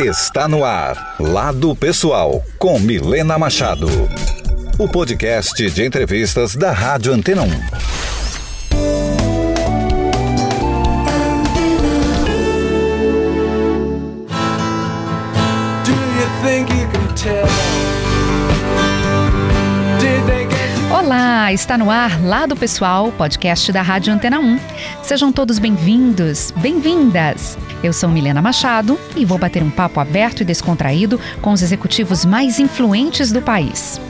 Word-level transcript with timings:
Está 0.00 0.46
no 0.46 0.64
ar, 0.64 1.16
Lado 1.18 1.74
Pessoal, 1.74 2.44
com 2.56 2.78
Milena 2.78 3.36
Machado. 3.36 3.88
O 4.78 4.88
podcast 4.88 5.68
de 5.70 5.84
entrevistas 5.84 6.54
da 6.54 6.70
Rádio 6.70 7.12
Antena 7.12 7.42
1. 7.42 7.48
Olá, 20.92 21.52
está 21.52 21.76
no 21.76 21.90
ar 21.90 22.22
Lado 22.24 22.54
Pessoal, 22.54 23.10
podcast 23.18 23.72
da 23.72 23.82
Rádio 23.82 24.12
Antena 24.12 24.38
1. 24.38 24.60
Sejam 25.02 25.32
todos 25.32 25.58
bem-vindos, 25.58 26.52
bem-vindas. 26.58 27.58
Eu 27.82 27.92
sou 27.92 28.08
Milena 28.08 28.42
Machado 28.42 28.98
e 29.16 29.24
vou 29.24 29.38
bater 29.38 29.62
um 29.62 29.70
papo 29.70 30.00
aberto 30.00 30.40
e 30.40 30.44
descontraído 30.44 31.20
com 31.40 31.52
os 31.52 31.62
executivos 31.62 32.24
mais 32.24 32.58
influentes 32.58 33.30
do 33.30 33.40
país. 33.40 34.00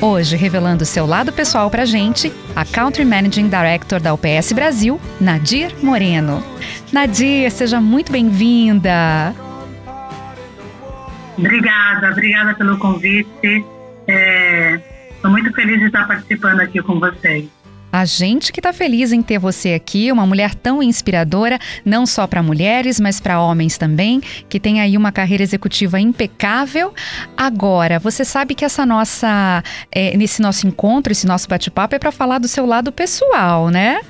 Hoje, 0.00 0.36
revelando 0.36 0.84
seu 0.84 1.06
lado 1.06 1.32
pessoal 1.32 1.70
pra 1.70 1.84
gente, 1.84 2.32
a 2.54 2.64
Country 2.64 3.04
Managing 3.04 3.48
Director 3.48 3.98
da 3.98 4.14
UPS 4.14 4.52
Brasil, 4.52 5.00
Nadir 5.20 5.74
Moreno. 5.82 6.44
Nadir, 6.92 7.50
seja 7.50 7.80
muito 7.80 8.12
bem-vinda. 8.12 9.34
Obrigada, 11.36 12.10
obrigada 12.10 12.54
pelo 12.54 12.78
convite. 12.78 13.28
Estou 13.42 13.64
é, 14.08 15.28
muito 15.28 15.52
feliz 15.52 15.80
de 15.80 15.86
estar 15.86 16.06
participando 16.06 16.60
aqui 16.60 16.80
com 16.82 17.00
vocês. 17.00 17.48
A 17.90 18.04
gente 18.04 18.52
que 18.52 18.60
está 18.60 18.72
feliz 18.72 19.12
em 19.12 19.22
ter 19.22 19.38
você 19.38 19.72
aqui, 19.72 20.12
uma 20.12 20.26
mulher 20.26 20.54
tão 20.54 20.82
inspiradora, 20.82 21.58
não 21.84 22.04
só 22.04 22.26
para 22.26 22.42
mulheres, 22.42 23.00
mas 23.00 23.18
para 23.18 23.40
homens 23.40 23.78
também, 23.78 24.20
que 24.48 24.60
tem 24.60 24.80
aí 24.80 24.96
uma 24.96 25.10
carreira 25.10 25.42
executiva 25.42 25.98
impecável. 25.98 26.94
Agora, 27.36 27.98
você 27.98 28.24
sabe 28.24 28.54
que 28.54 28.64
essa 28.64 28.84
nossa, 28.84 29.62
é, 29.90 30.14
nesse 30.16 30.42
nosso 30.42 30.66
encontro, 30.66 31.12
esse 31.12 31.26
nosso 31.26 31.48
bate-papo 31.48 31.94
é 31.94 31.98
para 31.98 32.12
falar 32.12 32.38
do 32.38 32.46
seu 32.46 32.66
lado 32.66 32.92
pessoal, 32.92 33.70
né? 33.70 34.00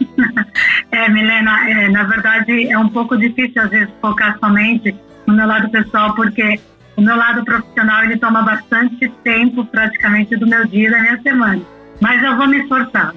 É, 0.92 1.08
Milena, 1.08 1.68
é, 1.68 1.88
na 1.88 2.04
verdade 2.04 2.70
é 2.70 2.78
um 2.78 2.88
pouco 2.88 3.16
difícil 3.16 3.60
às 3.60 3.70
vezes 3.70 3.92
focar 4.00 4.38
somente 4.38 4.94
no 5.26 5.34
meu 5.34 5.46
lado 5.46 5.68
pessoal, 5.70 6.14
porque 6.14 6.60
o 6.96 7.02
meu 7.02 7.16
lado 7.16 7.44
profissional 7.44 8.04
ele 8.04 8.16
toma 8.16 8.42
bastante 8.42 9.08
tempo, 9.24 9.64
praticamente, 9.64 10.36
do 10.36 10.46
meu 10.46 10.64
dia 10.66 10.88
e 10.88 10.90
da 10.90 11.00
minha 11.00 11.20
semana 11.20 11.73
mas 12.04 12.22
eu 12.22 12.36
vou 12.36 12.46
me 12.46 12.58
esforçar. 12.58 13.14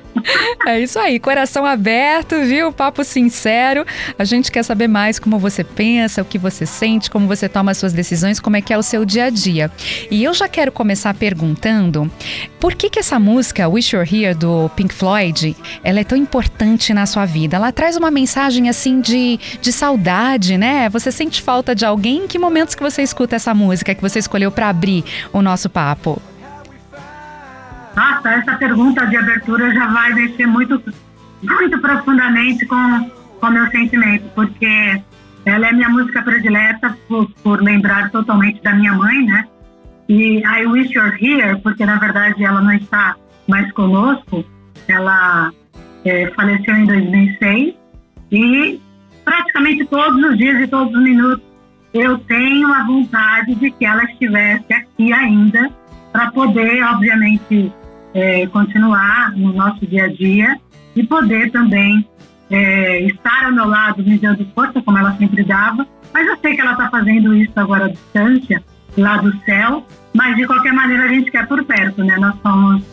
É 0.66 0.80
isso 0.80 0.98
aí, 0.98 1.20
coração 1.20 1.66
aberto, 1.66 2.40
viu? 2.46 2.72
Papo 2.72 3.04
sincero. 3.04 3.86
A 4.18 4.24
gente 4.24 4.50
quer 4.50 4.64
saber 4.64 4.88
mais 4.88 5.20
como 5.20 5.38
você 5.38 5.62
pensa, 5.62 6.22
o 6.22 6.26
que 6.26 6.38
você 6.38 6.66
sente, 6.66 7.12
como 7.12 7.28
você 7.28 7.50
toma 7.50 7.72
as 7.72 7.78
suas 7.78 7.92
decisões, 7.92 8.40
como 8.40 8.56
é 8.56 8.62
que 8.62 8.72
é 8.74 8.78
o 8.78 8.82
seu 8.82 9.04
dia 9.04 9.26
a 9.26 9.30
dia. 9.30 9.70
E 10.10 10.24
eu 10.24 10.34
já 10.34 10.48
quero 10.48 10.72
começar 10.72 11.14
perguntando 11.14 12.10
por 12.62 12.76
que 12.76 12.90
que 12.90 12.98
essa 12.98 13.20
música 13.20 13.68
Wish 13.68 13.94
You're 13.94 14.10
Here 14.10 14.34
do 14.34 14.70
Pink 14.70 14.94
Floyd, 14.94 15.54
ela 15.84 16.00
é 16.00 16.06
tão 16.06 16.18
importante 16.18 16.94
na 16.94 17.06
sua 17.06 17.26
vida? 17.26 17.58
Ela 17.58 17.74
traz 17.74 17.98
uma 17.98 18.10
mensagem 18.10 18.70
assim 18.70 19.02
de, 19.02 19.38
de 19.62 19.72
saudade, 19.74 20.58
né? 20.58 20.88
Você 20.90 21.12
sente 21.12 21.42
falta 21.42 21.76
de 21.76 21.86
alguém? 21.86 22.24
Em 22.24 22.28
que 22.28 22.40
momentos 22.40 22.74
que 22.74 22.82
você 22.82 23.04
escuta 23.04 23.36
essa 23.36 23.54
música 23.54 23.94
que 23.94 24.02
você 24.02 24.18
escolheu 24.18 24.50
para 24.50 24.70
abrir 24.70 25.04
o 25.34 25.42
nosso 25.42 25.70
papo? 25.70 26.22
Nossa, 27.98 28.30
essa 28.30 28.56
pergunta 28.58 29.08
de 29.08 29.18
abertura 29.18 29.74
já 29.74 29.88
vai 29.88 30.14
mexer 30.14 30.46
muito, 30.46 30.80
muito 31.42 31.82
profundamente 31.82 32.64
com 32.68 33.10
o 33.42 33.50
meu 33.50 33.68
sentimento, 33.72 34.30
porque 34.36 35.02
ela 35.44 35.68
é 35.68 35.74
minha 35.74 35.90
música 35.90 36.22
predileta 36.22 36.96
por, 37.08 37.28
por 37.42 37.64
lembrar 37.64 38.12
totalmente 38.12 38.62
da 38.62 38.76
minha 38.76 38.94
mãe, 38.94 39.26
né? 39.26 39.48
E 40.08 40.44
I 40.46 40.68
Wish 40.68 40.94
You're 40.94 41.18
Here, 41.20 41.60
porque 41.64 41.88
na 41.88 41.96
verdade 41.96 42.44
ela 42.46 42.62
não 42.62 42.74
está 42.74 43.16
mais 43.48 43.72
conosco, 43.72 44.46
ela 44.88 45.52
é, 46.06 46.28
faleceu 46.36 46.76
em 46.76 46.86
2006 46.86 47.74
e 48.32 48.80
praticamente 49.26 49.86
todos 49.86 50.24
os 50.24 50.38
dias 50.38 50.62
e 50.62 50.68
todos 50.68 50.94
os 50.94 51.02
minutos 51.02 51.44
eu 51.96 52.20
tenho 52.20 52.72
a 52.72 52.84
vontade 52.84 53.56
de 53.56 53.72
que 53.72 53.86
ela 53.86 54.04
estivesse 54.04 54.72
aqui 54.72 55.12
ainda 55.12 55.72
para 56.12 56.30
poder, 56.32 56.84
obviamente, 56.84 57.72
é, 58.18 58.48
continuar 58.48 59.32
no 59.38 59.54
nosso 59.54 59.86
dia 59.86 60.06
a 60.06 60.08
dia 60.08 60.60
e 60.96 61.06
poder 61.06 61.52
também 61.52 62.04
é, 62.50 63.04
estar 63.04 63.46
ao 63.46 63.52
meu 63.52 63.68
lado 63.68 64.04
me 64.04 64.18
dando 64.18 64.44
força, 64.56 64.82
como 64.82 64.98
ela 64.98 65.16
sempre 65.18 65.44
dava. 65.44 65.86
Mas 66.12 66.28
eu 66.28 66.36
sei 66.38 66.56
que 66.56 66.62
ela 66.62 66.72
está 66.72 66.90
fazendo 66.90 67.36
isso 67.36 67.52
agora 67.56 67.86
à 67.86 67.90
distância, 67.90 68.64
lá 68.98 69.18
do 69.18 69.32
céu. 69.44 69.86
Mas 70.16 70.36
de 70.36 70.48
qualquer 70.48 70.74
maneira 70.74 71.04
a 71.04 71.08
gente 71.10 71.30
quer 71.30 71.48
por 71.48 71.64
perto, 71.64 72.04
né? 72.04 72.18
Nós 72.18 72.34
somos 72.42 72.84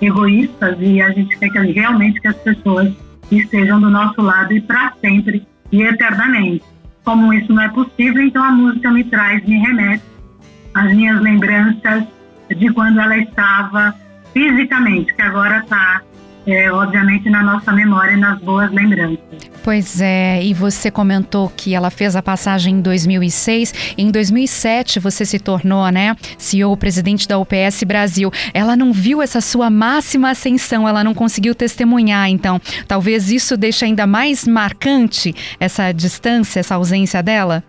egoístas 0.00 0.78
e 0.80 1.02
a 1.02 1.10
gente 1.10 1.38
quer 1.38 1.50
que, 1.50 1.58
realmente 1.58 2.18
que 2.18 2.28
as 2.28 2.36
pessoas 2.36 2.90
estejam 3.30 3.78
do 3.78 3.90
nosso 3.90 4.22
lado 4.22 4.50
e 4.54 4.62
para 4.62 4.94
sempre 4.98 5.46
e 5.70 5.82
eternamente. 5.82 6.64
Como 7.04 7.34
isso 7.34 7.52
não 7.52 7.62
é 7.62 7.68
possível, 7.68 8.22
então 8.22 8.42
a 8.42 8.50
música 8.50 8.90
me 8.90 9.04
traz, 9.04 9.44
me 9.44 9.58
remete 9.58 10.02
às 10.72 10.94
minhas 10.94 11.20
lembranças 11.20 12.04
de 12.48 12.72
quando 12.72 12.98
ela 12.98 13.18
estava 13.18 13.94
fisicamente, 14.32 15.14
que 15.14 15.22
agora 15.22 15.58
está, 15.58 16.02
é, 16.46 16.70
obviamente, 16.72 17.28
na 17.28 17.42
nossa 17.42 17.72
memória 17.72 18.12
e 18.12 18.16
nas 18.16 18.40
boas 18.40 18.70
lembranças. 18.72 19.18
Pois 19.62 20.00
é, 20.00 20.42
e 20.42 20.54
você 20.54 20.90
comentou 20.90 21.52
que 21.54 21.74
ela 21.74 21.90
fez 21.90 22.16
a 22.16 22.22
passagem 22.22 22.76
em 22.76 22.80
2006. 22.80 23.94
Em 23.98 24.10
2007 24.10 24.98
você 24.98 25.24
se 25.24 25.38
tornou, 25.38 25.86
né, 25.90 26.16
CEO, 26.38 26.76
presidente 26.76 27.28
da 27.28 27.38
UPS 27.38 27.84
Brasil. 27.84 28.30
Ela 28.54 28.74
não 28.74 28.92
viu 28.92 29.20
essa 29.20 29.40
sua 29.40 29.68
máxima 29.68 30.30
ascensão, 30.30 30.88
ela 30.88 31.04
não 31.04 31.12
conseguiu 31.12 31.54
testemunhar. 31.54 32.28
Então, 32.30 32.60
talvez 32.88 33.30
isso 33.30 33.56
deixe 33.56 33.84
ainda 33.84 34.06
mais 34.06 34.46
marcante 34.46 35.34
essa 35.58 35.92
distância, 35.92 36.60
essa 36.60 36.76
ausência 36.76 37.22
dela. 37.22 37.62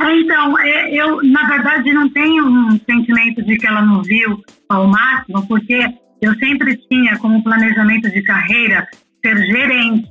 É, 0.00 0.20
então, 0.20 0.58
é, 0.58 0.94
eu, 0.94 1.22
na 1.22 1.46
verdade, 1.46 1.92
não 1.92 2.08
tenho 2.08 2.46
um 2.46 2.80
sentimento 2.88 3.42
de 3.42 3.58
que 3.58 3.66
ela 3.66 3.82
não 3.82 4.02
viu 4.02 4.42
ao 4.70 4.86
máximo, 4.86 5.46
porque 5.46 5.84
eu 6.22 6.34
sempre 6.36 6.76
tinha 6.88 7.18
como 7.18 7.42
planejamento 7.42 8.08
de 8.10 8.22
carreira 8.22 8.86
ser 9.22 9.36
gerente. 9.36 10.08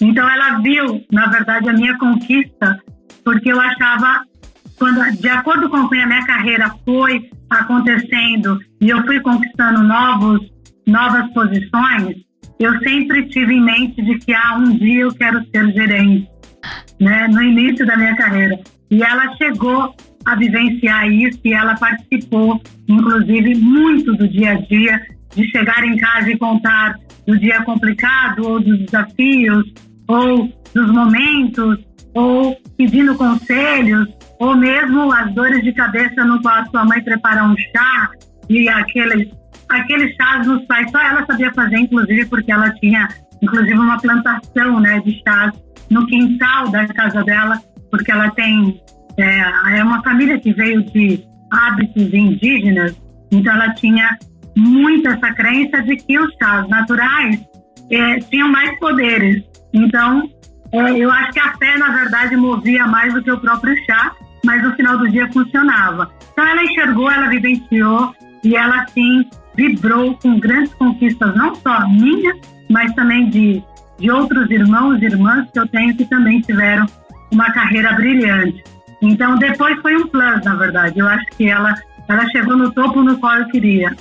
Então, 0.00 0.28
ela 0.28 0.58
viu, 0.58 1.04
na 1.12 1.26
verdade, 1.26 1.70
a 1.70 1.72
minha 1.72 1.96
conquista, 1.98 2.82
porque 3.24 3.52
eu 3.52 3.60
achava, 3.60 4.24
quando, 4.76 5.00
de 5.18 5.28
acordo 5.28 5.70
com 5.70 5.76
a 5.76 5.88
minha 5.88 6.26
carreira 6.26 6.74
foi 6.84 7.30
acontecendo 7.48 8.58
e 8.80 8.90
eu 8.90 9.02
fui 9.06 9.20
conquistando 9.20 9.84
novos, 9.84 10.40
novas 10.86 11.32
posições, 11.32 12.16
eu 12.58 12.76
sempre 12.80 13.28
tive 13.28 13.54
em 13.54 13.60
mente 13.60 14.02
de 14.02 14.18
que 14.18 14.34
ah, 14.34 14.56
um 14.58 14.76
dia 14.76 15.02
eu 15.02 15.14
quero 15.14 15.44
ser 15.50 15.72
gerente, 15.72 16.28
né, 17.00 17.28
no 17.28 17.42
início 17.42 17.86
da 17.86 17.96
minha 17.96 18.16
carreira. 18.16 18.58
E 18.90 19.02
ela 19.02 19.34
chegou 19.36 19.94
a 20.26 20.34
vivenciar 20.36 21.08
isso 21.10 21.38
e 21.44 21.52
ela 21.52 21.74
participou, 21.76 22.60
inclusive, 22.88 23.54
muito 23.56 24.14
do 24.14 24.28
dia 24.28 24.52
a 24.52 24.54
dia, 24.54 25.00
de 25.34 25.44
chegar 25.50 25.84
em 25.84 25.96
casa 25.96 26.30
e 26.30 26.38
contar 26.38 26.96
do 27.26 27.38
dia 27.38 27.62
complicado, 27.62 28.46
ou 28.46 28.60
dos 28.60 28.78
desafios, 28.80 29.72
ou 30.08 30.52
dos 30.74 30.90
momentos, 30.90 31.78
ou 32.14 32.56
pedindo 32.76 33.14
conselhos, 33.16 34.08
ou 34.38 34.56
mesmo 34.56 35.12
as 35.12 35.32
dores 35.34 35.62
de 35.62 35.72
cabeça 35.72 36.24
no 36.24 36.40
qual 36.40 36.56
a 36.56 36.66
sua 36.66 36.84
mãe 36.84 37.02
prepara 37.02 37.44
um 37.44 37.56
chá 37.56 38.10
e 38.48 38.68
aqueles, 38.68 39.28
aqueles 39.68 40.14
chás 40.16 40.46
nos 40.46 40.64
pais, 40.66 40.90
só 40.90 41.00
ela 41.00 41.24
sabia 41.26 41.52
fazer, 41.52 41.78
inclusive, 41.78 42.26
porque 42.26 42.52
ela 42.52 42.70
tinha, 42.74 43.08
inclusive, 43.42 43.74
uma 43.74 43.98
plantação 43.98 44.80
né, 44.80 45.00
de 45.00 45.20
chás 45.26 45.52
no 45.90 46.06
quintal 46.06 46.68
da 46.68 46.86
casa 46.88 47.22
dela, 47.24 47.60
porque 47.90 48.10
ela 48.10 48.30
tem 48.32 48.80
é, 49.18 49.78
é 49.78 49.84
uma 49.84 50.02
família 50.02 50.38
que 50.38 50.52
veio 50.52 50.82
de 50.82 51.24
hábitos 51.50 52.12
indígenas, 52.12 53.00
então 53.30 53.54
ela 53.54 53.72
tinha 53.74 54.18
muito 54.56 55.08
essa 55.08 55.32
crença 55.32 55.82
de 55.82 55.96
que 55.96 56.18
os 56.18 56.32
chás 56.36 56.68
naturais 56.68 57.40
é, 57.90 58.18
tinham 58.20 58.48
mais 58.48 58.78
poderes. 58.78 59.42
Então, 59.72 60.28
é, 60.72 60.98
eu 60.98 61.10
acho 61.10 61.32
que 61.32 61.40
a 61.40 61.56
fé, 61.56 61.76
na 61.78 61.90
verdade, 61.90 62.36
movia 62.36 62.86
mais 62.86 63.12
do 63.12 63.22
que 63.22 63.30
o 63.30 63.40
próprio 63.40 63.74
chá, 63.86 64.12
mas 64.44 64.62
no 64.62 64.74
final 64.74 64.98
do 64.98 65.08
dia 65.08 65.30
funcionava. 65.32 66.10
Então, 66.32 66.46
ela 66.46 66.62
enxergou, 66.62 67.10
ela 67.10 67.28
vivenciou 67.28 68.14
e 68.42 68.56
ela, 68.56 68.86
sim, 68.88 69.28
vibrou 69.56 70.14
com 70.18 70.38
grandes 70.38 70.74
conquistas, 70.74 71.34
não 71.34 71.54
só 71.54 71.88
minhas, 71.88 72.36
mas 72.70 72.92
também 72.94 73.30
de, 73.30 73.62
de 73.98 74.10
outros 74.10 74.50
irmãos 74.50 75.00
e 75.00 75.06
irmãs 75.06 75.48
que 75.50 75.58
eu 75.58 75.68
tenho 75.68 75.96
que 75.96 76.04
também 76.04 76.40
tiveram 76.40 76.86
uma 77.32 77.50
carreira 77.52 77.92
brilhante. 77.94 78.62
Então, 79.04 79.36
depois 79.36 79.78
foi 79.82 79.94
um 79.96 80.06
plus, 80.06 80.42
na 80.44 80.54
verdade. 80.54 80.98
Eu 80.98 81.06
acho 81.06 81.26
que 81.36 81.48
ela, 81.48 81.74
ela 82.08 82.26
chegou 82.30 82.56
no 82.56 82.72
topo 82.72 83.02
no 83.02 83.18
qual 83.18 83.36
eu 83.36 83.48
queria. 83.48 83.94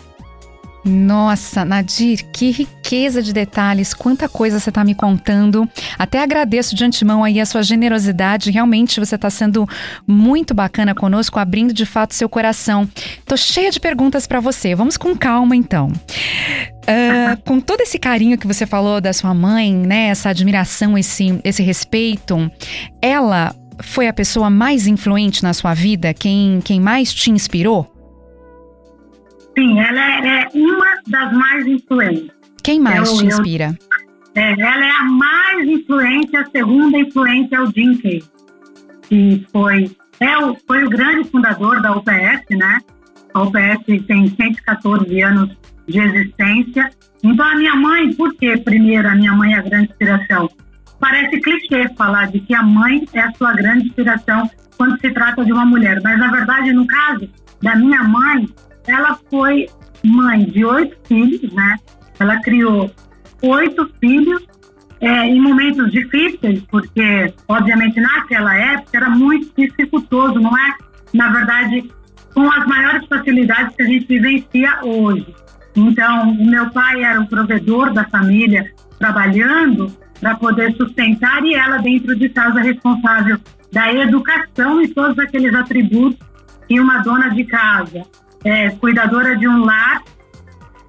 Nossa, 0.86 1.64
Nadir, 1.64 2.26
que 2.34 2.52
riqueza 2.52 3.22
de 3.22 3.32
detalhes, 3.32 3.94
quanta 3.94 4.28
coisa 4.28 4.60
você 4.60 4.70
está 4.70 4.84
me 4.84 4.94
contando. 4.94 5.68
Até 5.98 6.22
agradeço 6.22 6.76
de 6.76 6.84
antemão 6.84 7.24
aí 7.24 7.40
a 7.40 7.46
sua 7.46 7.64
generosidade. 7.64 8.52
Realmente 8.52 9.00
você 9.00 9.16
está 9.16 9.30
sendo 9.30 9.66
muito 10.06 10.54
bacana 10.54 10.94
conosco, 10.94 11.40
abrindo 11.40 11.74
de 11.74 11.86
fato 11.86 12.14
seu 12.14 12.28
coração. 12.28 12.88
Tô 13.26 13.38
cheia 13.38 13.72
de 13.72 13.80
perguntas 13.80 14.28
para 14.28 14.42
você. 14.42 14.76
Vamos 14.76 14.98
com 14.98 15.16
calma 15.16 15.56
então. 15.56 15.88
Uh, 15.88 17.42
com 17.46 17.62
todo 17.62 17.80
esse 17.80 17.98
carinho 17.98 18.38
que 18.38 18.46
você 18.46 18.66
falou 18.66 19.00
da 19.00 19.14
sua 19.14 19.34
mãe, 19.34 19.74
né? 19.74 20.08
Essa 20.08 20.30
admiração, 20.30 20.98
esse, 20.98 21.40
esse 21.46 21.64
respeito, 21.64 22.52
ela 23.02 23.56
foi 23.82 24.08
a 24.08 24.14
pessoa 24.14 24.50
mais 24.50 24.88
influente 24.88 25.44
na 25.44 25.54
sua 25.54 25.74
vida? 25.74 26.14
Quem, 26.14 26.60
quem 26.64 26.80
mais 26.80 27.14
te 27.14 27.32
inspirou? 27.32 27.90
Sim, 29.58 29.80
ela 29.80 30.28
é, 30.28 30.48
uma 30.54 31.02
das 31.08 31.34
mais 31.34 31.68
influentes. 31.68 32.32
Quem 32.64 32.80
mais 32.80 33.10
eu, 33.10 33.18
te 33.18 33.26
inspira? 33.26 33.78
Eu, 34.36 34.42
é, 34.42 34.52
ela 34.54 34.86
é 34.86 34.92
a 34.92 35.04
mais 35.04 35.68
influente, 35.68 36.36
a 36.36 36.46
segunda 36.46 36.98
influente 36.98 37.54
é 37.54 37.62
o 37.62 37.68
Jim 37.68 37.98
Kay, 37.98 38.24
que 39.08 39.46
foi, 39.52 39.92
é 40.20 40.38
o, 40.40 40.56
foi 40.68 40.84
o 40.84 40.90
grande 40.90 41.30
fundador 41.30 41.82
da 41.82 41.96
UPS, 41.96 42.58
né? 42.58 42.80
A 43.34 43.44
UPS 43.44 44.06
tem 44.08 44.28
114 44.28 45.22
anos 45.22 45.50
de 45.88 46.00
existência. 46.00 46.90
Então, 47.24 47.46
a 47.46 47.56
minha 47.56 47.76
mãe, 47.76 48.14
por 48.14 48.34
que 48.36 48.58
primeiro 48.58 49.08
a 49.08 49.16
minha 49.16 49.34
mãe 49.34 49.54
é 49.54 49.58
a 49.58 49.62
grande 49.62 49.92
inspiração? 49.92 50.50
Parece 51.04 51.38
clichê 51.42 51.90
falar 51.98 52.32
de 52.32 52.40
que 52.40 52.56
a 52.56 52.64
mãe 52.64 53.06
é 53.12 53.20
a 53.20 53.32
sua 53.34 53.52
grande 53.52 53.88
inspiração 53.88 54.50
quando 54.78 54.98
se 55.02 55.12
trata 55.12 55.44
de 55.44 55.52
uma 55.52 55.66
mulher, 55.66 56.00
mas 56.02 56.18
na 56.18 56.32
verdade, 56.32 56.72
no 56.72 56.88
caso 56.88 57.30
da 57.62 57.76
minha 57.76 58.02
mãe, 58.04 58.48
ela 58.88 59.20
foi 59.30 59.68
mãe 60.02 60.46
de 60.46 60.64
oito 60.64 60.96
filhos, 61.06 61.52
né? 61.52 61.76
Ela 62.18 62.40
criou 62.40 62.90
oito 63.42 63.92
filhos 64.00 64.48
é, 65.02 65.26
em 65.28 65.42
momentos 65.42 65.92
difíceis, 65.92 66.64
porque, 66.72 67.34
obviamente, 67.50 68.00
naquela 68.00 68.56
época 68.56 68.98
era 68.98 69.10
muito 69.10 69.52
dificultoso, 69.58 70.40
não 70.40 70.58
é? 70.58 70.74
Na 71.14 71.28
verdade, 71.34 71.92
com 72.34 72.50
as 72.50 72.66
maiores 72.66 73.06
facilidades 73.08 73.76
que 73.76 73.84
a 73.84 73.88
gente 73.88 74.06
vivencia 74.08 74.80
hoje. 74.82 75.36
Então, 75.76 76.30
o 76.30 76.50
meu 76.50 76.70
pai 76.70 77.04
era 77.04 77.20
o 77.20 77.28
provedor 77.28 77.92
da 77.92 78.06
família, 78.06 78.72
trabalhando 78.98 80.02
para 80.24 80.36
poder 80.36 80.74
sustentar, 80.78 81.44
e 81.44 81.54
ela, 81.54 81.80
dentro 81.80 82.16
de 82.16 82.30
casa, 82.30 82.62
responsável 82.62 83.38
da 83.74 83.92
educação 83.92 84.82
e 84.82 84.88
todos 84.88 85.20
aqueles 85.20 85.54
atributos 85.54 86.18
que 86.66 86.80
uma 86.80 87.00
dona 87.00 87.28
de 87.30 87.44
casa 87.44 88.04
é, 88.46 88.70
cuidadora 88.72 89.36
de 89.36 89.48
um 89.48 89.66
lar, 89.66 90.02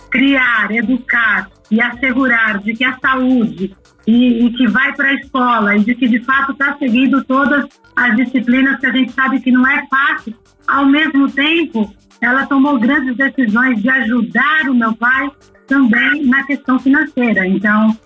criar, 0.09 0.71
educar 0.71 1.49
e 1.69 1.81
assegurar 1.81 2.59
de 2.59 2.75
que 2.75 2.85
a 2.85 2.97
saúde 2.99 3.77
e, 4.07 4.47
e 4.47 4.53
que 4.53 4.69
vai 4.69 4.95
para 4.95 5.09
a 5.09 5.15
escola 5.15 5.77
e 5.77 5.81
de 5.81 5.97
que 5.97 6.07
de 6.07 6.21
fato 6.21 6.53
está 6.53 6.77
seguindo 6.79 7.25
todas 7.25 7.67
as 7.97 8.15
disciplinas 8.15 8.79
que 8.79 8.87
a 8.87 8.93
gente 8.93 9.11
sabe 9.13 9.41
que 9.41 9.51
não 9.51 9.67
é 9.67 9.85
fácil, 9.89 10.33
ao 10.69 10.87
mesmo 10.87 11.29
tempo 11.31 11.93
ela 12.21 12.47
tomou 12.47 12.79
grandes 12.79 13.17
decisões 13.17 13.83
de 13.83 13.91
ajudar 13.91 14.71
o 14.71 14.75
meu 14.75 14.95
pai 14.95 15.29
também 15.67 16.25
na 16.27 16.45
questão 16.45 16.79
financeira. 16.79 17.47
Então, 17.47 17.97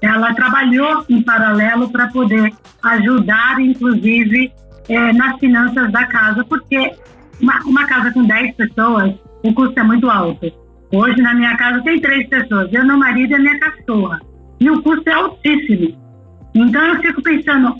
ela 0.00 0.34
trabalhou 0.34 1.04
em 1.08 1.22
paralelo 1.22 1.90
para 1.90 2.08
poder 2.08 2.52
ajudar, 2.82 3.60
inclusive, 3.60 4.52
é, 4.88 5.12
nas 5.12 5.38
finanças 5.38 5.92
da 5.92 6.06
casa, 6.06 6.44
porque 6.44 6.92
uma, 7.40 7.60
uma 7.64 7.86
casa 7.86 8.12
com 8.12 8.24
10 8.24 8.56
pessoas, 8.56 9.14
o 9.44 9.52
custo 9.52 9.78
é 9.78 9.82
muito 9.82 10.08
alto. 10.10 10.50
Hoje, 10.92 11.20
na 11.20 11.34
minha 11.34 11.56
casa, 11.56 11.82
tem 11.82 12.00
três 12.00 12.28
pessoas: 12.28 12.72
eu, 12.72 12.84
meu 12.84 12.96
marido 12.96 13.32
e 13.32 13.34
a 13.34 13.38
minha 13.38 13.58
cachorra. 13.60 14.20
E 14.58 14.70
o 14.70 14.82
custo 14.82 15.08
é 15.08 15.12
altíssimo. 15.12 15.96
Então, 16.54 16.82
eu 16.82 17.00
fico 17.00 17.22
pensando: 17.22 17.76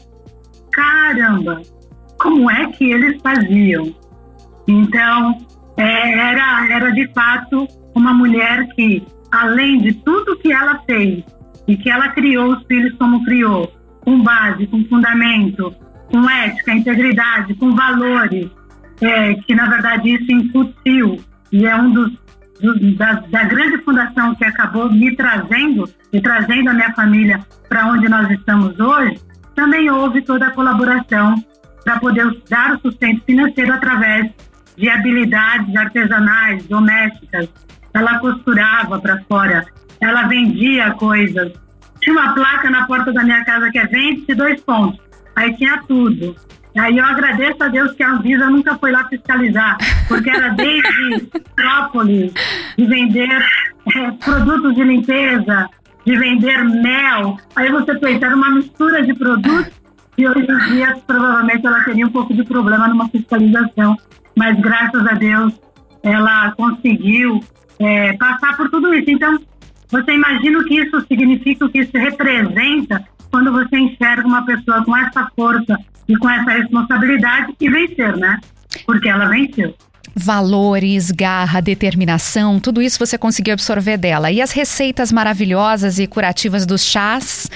caramba, 0.70 1.60
como 2.18 2.50
é 2.50 2.66
que 2.66 2.92
eles 2.92 3.20
faziam? 3.22 3.92
Então, 4.68 5.38
é, 5.76 6.12
era, 6.12 6.68
era 6.70 6.90
de 6.92 7.08
fato 7.12 7.66
uma 7.94 8.12
mulher 8.12 8.68
que, 8.74 9.02
além 9.32 9.78
de 9.78 9.94
tudo 9.94 10.38
que 10.38 10.52
ela 10.52 10.80
fez 10.86 11.24
e 11.70 11.76
que 11.76 11.88
ela 11.88 12.08
criou 12.08 12.52
os 12.52 12.64
filhos 12.66 12.92
como 12.98 13.24
criou, 13.24 13.72
com 14.00 14.20
base, 14.20 14.66
com 14.66 14.84
fundamento, 14.86 15.72
com 16.10 16.28
ética, 16.28 16.74
integridade, 16.74 17.54
com 17.54 17.76
valores, 17.76 18.50
é, 19.00 19.34
que 19.34 19.54
na 19.54 19.66
verdade 19.66 20.10
isso 20.10 20.32
incutiu 20.32 21.20
e 21.52 21.64
é 21.66 21.76
um 21.76 21.92
dos, 21.92 22.10
da, 22.96 23.12
da, 23.12 23.44
grande 23.44 23.78
fundação 23.84 24.34
que 24.34 24.44
acabou 24.44 24.90
me 24.90 25.14
trazendo 25.14 25.88
e 26.12 26.20
trazendo 26.20 26.70
a 26.70 26.74
minha 26.74 26.92
família 26.92 27.40
para 27.68 27.86
onde 27.86 28.08
nós 28.08 28.28
estamos 28.32 28.78
hoje, 28.80 29.20
também 29.54 29.88
houve 29.88 30.22
toda 30.22 30.48
a 30.48 30.50
colaboração 30.50 31.36
para 31.84 32.00
poder 32.00 32.36
dar 32.48 32.74
o 32.74 32.80
sustento 32.80 33.22
financeiro 33.24 33.72
através 33.72 34.28
de 34.76 34.88
habilidades 34.88 35.74
artesanais, 35.76 36.66
domésticas. 36.66 37.48
Ela 37.94 38.18
costurava 38.18 38.98
para 38.98 39.22
fora, 39.28 39.66
ela 40.00 40.22
vendia 40.22 40.92
coisas. 40.92 41.52
Tinha 42.00 42.16
uma 42.16 42.32
placa 42.34 42.70
na 42.70 42.86
porta 42.86 43.12
da 43.12 43.22
minha 43.22 43.44
casa 43.44 43.70
que 43.70 43.78
é 43.78 43.86
vende 43.86 44.34
dois 44.34 44.60
pontos. 44.62 45.00
Aí 45.36 45.54
tinha 45.54 45.82
tudo. 45.86 46.34
Aí 46.78 46.96
eu 46.96 47.04
agradeço 47.04 47.62
a 47.62 47.68
Deus 47.68 47.92
que 47.92 48.02
a 48.02 48.12
Anvisa 48.12 48.48
nunca 48.48 48.78
foi 48.78 48.92
lá 48.92 49.04
fiscalizar, 49.08 49.76
porque 50.06 50.30
era 50.30 50.50
desde 50.50 51.28
própolis, 51.56 52.32
de 52.78 52.86
vender 52.86 53.44
é, 53.96 54.10
produtos 54.24 54.74
de 54.74 54.84
limpeza, 54.84 55.68
de 56.06 56.16
vender 56.16 56.64
mel. 56.64 57.36
Aí 57.56 57.70
você 57.70 57.94
pensa, 57.98 58.26
era 58.26 58.36
uma 58.36 58.50
mistura 58.50 59.04
de 59.04 59.12
produtos 59.14 59.72
e 60.16 60.28
hoje 60.28 60.46
em 60.48 60.74
dia 60.74 60.96
provavelmente 61.06 61.66
ela 61.66 61.82
teria 61.82 62.06
um 62.06 62.10
pouco 62.10 62.32
de 62.32 62.44
problema 62.44 62.86
numa 62.86 63.08
fiscalização. 63.08 63.96
Mas 64.36 64.58
graças 64.60 65.06
a 65.06 65.14
Deus 65.14 65.60
ela 66.02 66.52
conseguiu 66.52 67.40
é, 67.78 68.12
passar 68.14 68.56
por 68.56 68.70
tudo 68.70 68.94
isso. 68.94 69.10
Então, 69.10 69.38
você 69.90 70.12
imagina 70.12 70.58
o 70.58 70.64
que 70.64 70.80
isso 70.80 71.00
significa, 71.06 71.64
o 71.64 71.68
que 71.68 71.80
isso 71.80 71.96
representa 71.96 73.04
quando 73.30 73.52
você 73.52 73.78
enxerga 73.78 74.26
uma 74.26 74.44
pessoa 74.44 74.84
com 74.84 74.96
essa 74.96 75.30
força 75.36 75.78
e 76.08 76.16
com 76.16 76.28
essa 76.28 76.50
responsabilidade 76.50 77.54
e 77.60 77.68
vencer, 77.68 78.16
né? 78.16 78.38
Porque 78.86 79.08
ela 79.08 79.26
venceu. 79.26 79.74
Valores, 80.14 81.10
garra, 81.12 81.60
determinação, 81.60 82.58
tudo 82.58 82.82
isso 82.82 82.98
você 82.98 83.16
conseguiu 83.16 83.54
absorver 83.54 83.96
dela. 83.96 84.30
E 84.30 84.40
as 84.40 84.50
receitas 84.50 85.12
maravilhosas 85.12 85.98
e 85.98 86.06
curativas 86.06 86.66
dos 86.66 86.84
chás, 86.84 87.48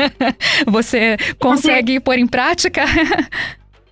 você 0.66 1.16
consegue 1.38 2.00
pôr 2.00 2.18
em 2.18 2.26
prática? 2.26 2.84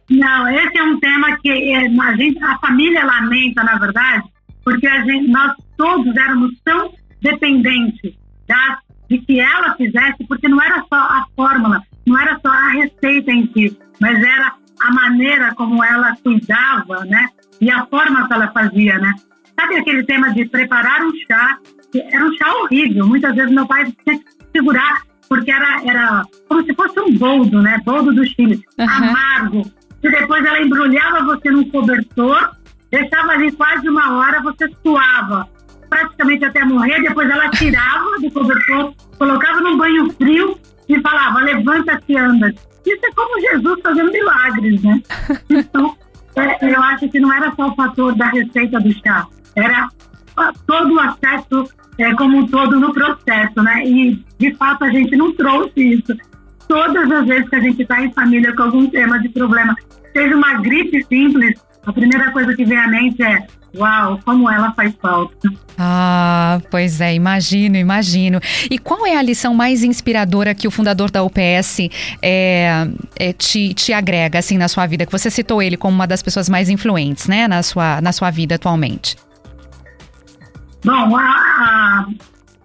Não, 0.08 0.48
esse 0.48 0.78
é 0.78 0.82
um 0.82 0.98
tema 0.98 1.36
que 1.38 1.50
é, 1.50 1.86
a, 1.86 2.16
gente, 2.16 2.42
a 2.42 2.58
família 2.58 3.04
lamenta, 3.04 3.62
na 3.62 3.78
verdade, 3.78 4.24
porque 4.64 4.88
gente, 5.04 5.28
nós 5.28 5.54
todos 5.76 6.16
éramos 6.16 6.52
tão 6.64 6.92
dependentes 7.20 8.14
das 8.46 8.78
de 9.10 9.18
que 9.18 9.40
ela 9.40 9.74
fizesse, 9.74 10.24
porque 10.28 10.48
não 10.48 10.62
era 10.62 10.84
só 10.88 10.94
a 10.94 11.26
fórmula, 11.34 11.82
não 12.06 12.18
era 12.18 12.38
só 12.40 12.48
a 12.48 12.68
receita 12.68 13.32
em 13.32 13.50
si, 13.52 13.76
mas 14.00 14.16
era 14.16 14.54
a 14.80 14.92
maneira 14.92 15.52
como 15.56 15.82
ela 15.82 16.16
cuidava, 16.22 17.04
né? 17.04 17.28
E 17.60 17.68
a 17.70 17.84
forma 17.86 18.28
que 18.28 18.32
ela 18.32 18.48
fazia, 18.52 18.98
né? 18.98 19.12
Sabe 19.58 19.76
aquele 19.76 20.04
tema 20.04 20.32
de 20.32 20.44
preparar 20.46 21.02
um 21.02 21.12
chá? 21.26 21.58
Era 21.92 22.24
um 22.24 22.32
chá 22.34 22.54
horrível. 22.54 23.04
Muitas 23.04 23.34
vezes 23.34 23.52
meu 23.52 23.66
pai 23.66 23.92
tinha 24.04 24.16
que 24.16 24.24
segurar, 24.56 25.02
porque 25.28 25.50
era, 25.50 25.82
era 25.84 26.22
como 26.48 26.64
se 26.64 26.72
fosse 26.74 27.00
um 27.00 27.12
boldo, 27.18 27.60
né? 27.60 27.82
Boldo 27.84 28.14
do 28.14 28.24
Chile, 28.24 28.64
uhum. 28.78 28.88
amargo. 28.88 29.70
E 30.02 30.08
depois 30.08 30.44
ela 30.44 30.62
embrulhava 30.62 31.24
você 31.24 31.50
num 31.50 31.68
cobertor, 31.68 32.56
deixava 32.90 33.32
ali 33.32 33.50
quase 33.52 33.88
uma 33.88 34.18
hora, 34.18 34.40
você 34.40 34.70
suava 34.82 35.48
praticamente 35.90 36.44
até 36.44 36.64
morrer, 36.64 37.02
depois 37.02 37.28
ela 37.28 37.50
tirava 37.50 38.18
do 38.20 38.30
cobertor, 38.30 38.94
colocava 39.18 39.60
num 39.60 39.76
banho 39.76 40.10
frio 40.12 40.56
e 40.88 41.00
falava, 41.00 41.40
levanta-se 41.40 42.16
anda. 42.16 42.54
Isso 42.86 43.04
é 43.04 43.12
como 43.12 43.40
Jesus 43.40 43.80
fazendo 43.82 44.10
milagres, 44.10 44.82
né? 44.82 45.02
Então, 45.50 45.96
é, 46.36 46.72
eu 46.72 46.82
acho 46.82 47.08
que 47.08 47.18
não 47.18 47.32
era 47.32 47.52
só 47.54 47.68
o 47.68 47.74
fator 47.74 48.14
da 48.14 48.26
receita 48.26 48.80
do 48.80 48.92
chá, 48.92 49.26
era 49.56 49.88
todo 50.66 50.94
o 50.94 51.00
aspecto 51.00 51.68
é, 51.98 52.14
como 52.14 52.38
um 52.38 52.46
todo 52.46 52.78
no 52.78 52.94
processo, 52.94 53.62
né? 53.62 53.84
E, 53.84 54.24
de 54.38 54.54
fato, 54.54 54.84
a 54.84 54.90
gente 54.90 55.14
não 55.16 55.32
trouxe 55.34 55.80
isso. 55.80 56.16
Todas 56.68 57.10
as 57.10 57.26
vezes 57.26 57.48
que 57.48 57.56
a 57.56 57.60
gente 57.60 57.82
está 57.82 58.00
em 58.00 58.12
família 58.12 58.54
com 58.54 58.62
algum 58.62 58.86
tema 58.88 59.18
de 59.18 59.28
problema, 59.28 59.76
seja 60.12 60.36
uma 60.36 60.54
gripe 60.54 61.04
simples, 61.04 61.60
a 61.84 61.92
primeira 61.92 62.30
coisa 62.30 62.54
que 62.54 62.64
vem 62.64 62.78
à 62.78 62.88
mente 62.88 63.22
é 63.22 63.46
Uau, 63.76 64.20
como 64.24 64.50
ela 64.50 64.72
faz 64.72 64.92
falta. 65.00 65.48
Ah, 65.78 66.60
pois 66.70 67.00
é, 67.00 67.14
imagino, 67.14 67.76
imagino. 67.76 68.40
E 68.70 68.78
qual 68.78 69.06
é 69.06 69.16
a 69.16 69.22
lição 69.22 69.54
mais 69.54 69.84
inspiradora 69.84 70.54
que 70.54 70.66
o 70.66 70.70
fundador 70.70 71.10
da 71.10 71.22
UPS 71.22 71.88
é, 72.20 72.88
é, 73.16 73.32
te, 73.32 73.72
te 73.74 73.92
agrega 73.92 74.38
assim 74.38 74.58
na 74.58 74.68
sua 74.68 74.86
vida? 74.86 75.06
Que 75.06 75.12
você 75.12 75.30
citou 75.30 75.62
ele 75.62 75.76
como 75.76 75.94
uma 75.94 76.06
das 76.06 76.22
pessoas 76.22 76.48
mais 76.48 76.68
influentes, 76.68 77.28
né, 77.28 77.46
na 77.46 77.62
sua, 77.62 78.00
na 78.00 78.12
sua 78.12 78.30
vida 78.30 78.56
atualmente. 78.56 79.16
Bom, 80.84 81.16
a, 81.16 81.22
a, 81.22 82.06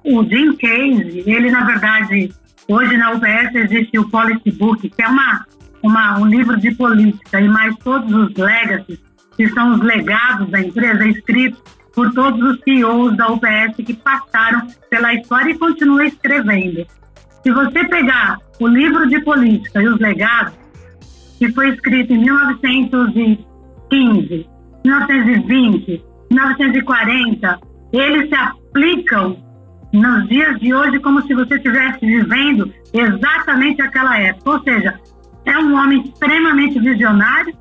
o 0.04 0.24
Jim 0.24 0.56
Case, 0.56 1.24
ele 1.26 1.52
na 1.52 1.66
verdade, 1.66 2.34
hoje 2.68 2.98
na 2.98 3.12
UBS 3.12 3.54
existe 3.54 4.00
o 4.00 4.10
Policy 4.10 4.52
Book, 4.52 4.90
que 4.90 5.02
é 5.02 5.08
uma, 5.08 5.46
uma, 5.84 6.20
um 6.20 6.26
livro 6.26 6.58
de 6.60 6.74
política, 6.74 7.40
e 7.40 7.48
mais 7.48 7.76
todos 7.78 8.12
os 8.12 8.36
legacies, 8.36 9.00
que 9.36 9.48
são 9.50 9.76
os 9.76 9.82
legados 9.82 10.50
da 10.50 10.62
empresa, 10.62 11.08
escritos 11.08 11.62
por 11.94 12.12
todos 12.14 12.42
os 12.42 12.60
CEOs 12.64 13.16
da 13.16 13.32
UBS 13.32 13.76
que 13.78 13.94
passaram 13.94 14.68
pela 14.90 15.14
história 15.14 15.52
e 15.52 15.58
continuam 15.58 16.04
escrevendo. 16.04 16.86
Se 17.42 17.52
você 17.52 17.86
pegar 17.86 18.38
o 18.60 18.68
livro 18.68 19.08
de 19.08 19.22
política 19.22 19.82
e 19.82 19.88
os 19.88 19.98
legados, 20.00 20.54
que 21.38 21.50
foi 21.52 21.70
escrito 21.70 22.12
em 22.14 22.20
1915, 22.20 24.50
1920, 24.84 26.04
1940, 26.32 27.60
eles 27.94 28.30
se 28.30 28.36
aplicam 28.36 29.38
nos 29.94 30.28
dias 30.28 30.60
de 30.60 30.74
hoje 30.74 31.00
como 31.00 31.22
se 31.22 31.34
você 31.34 31.56
estivesse 31.56 32.06
vivendo 32.06 32.70
exatamente 32.94 33.82
aquela 33.82 34.20
época. 34.20 34.52
Ou 34.52 34.62
seja, 34.64 35.00
é 35.46 35.58
um 35.58 35.74
homem 35.76 36.02
extremamente 36.02 36.78
visionário 36.80 37.56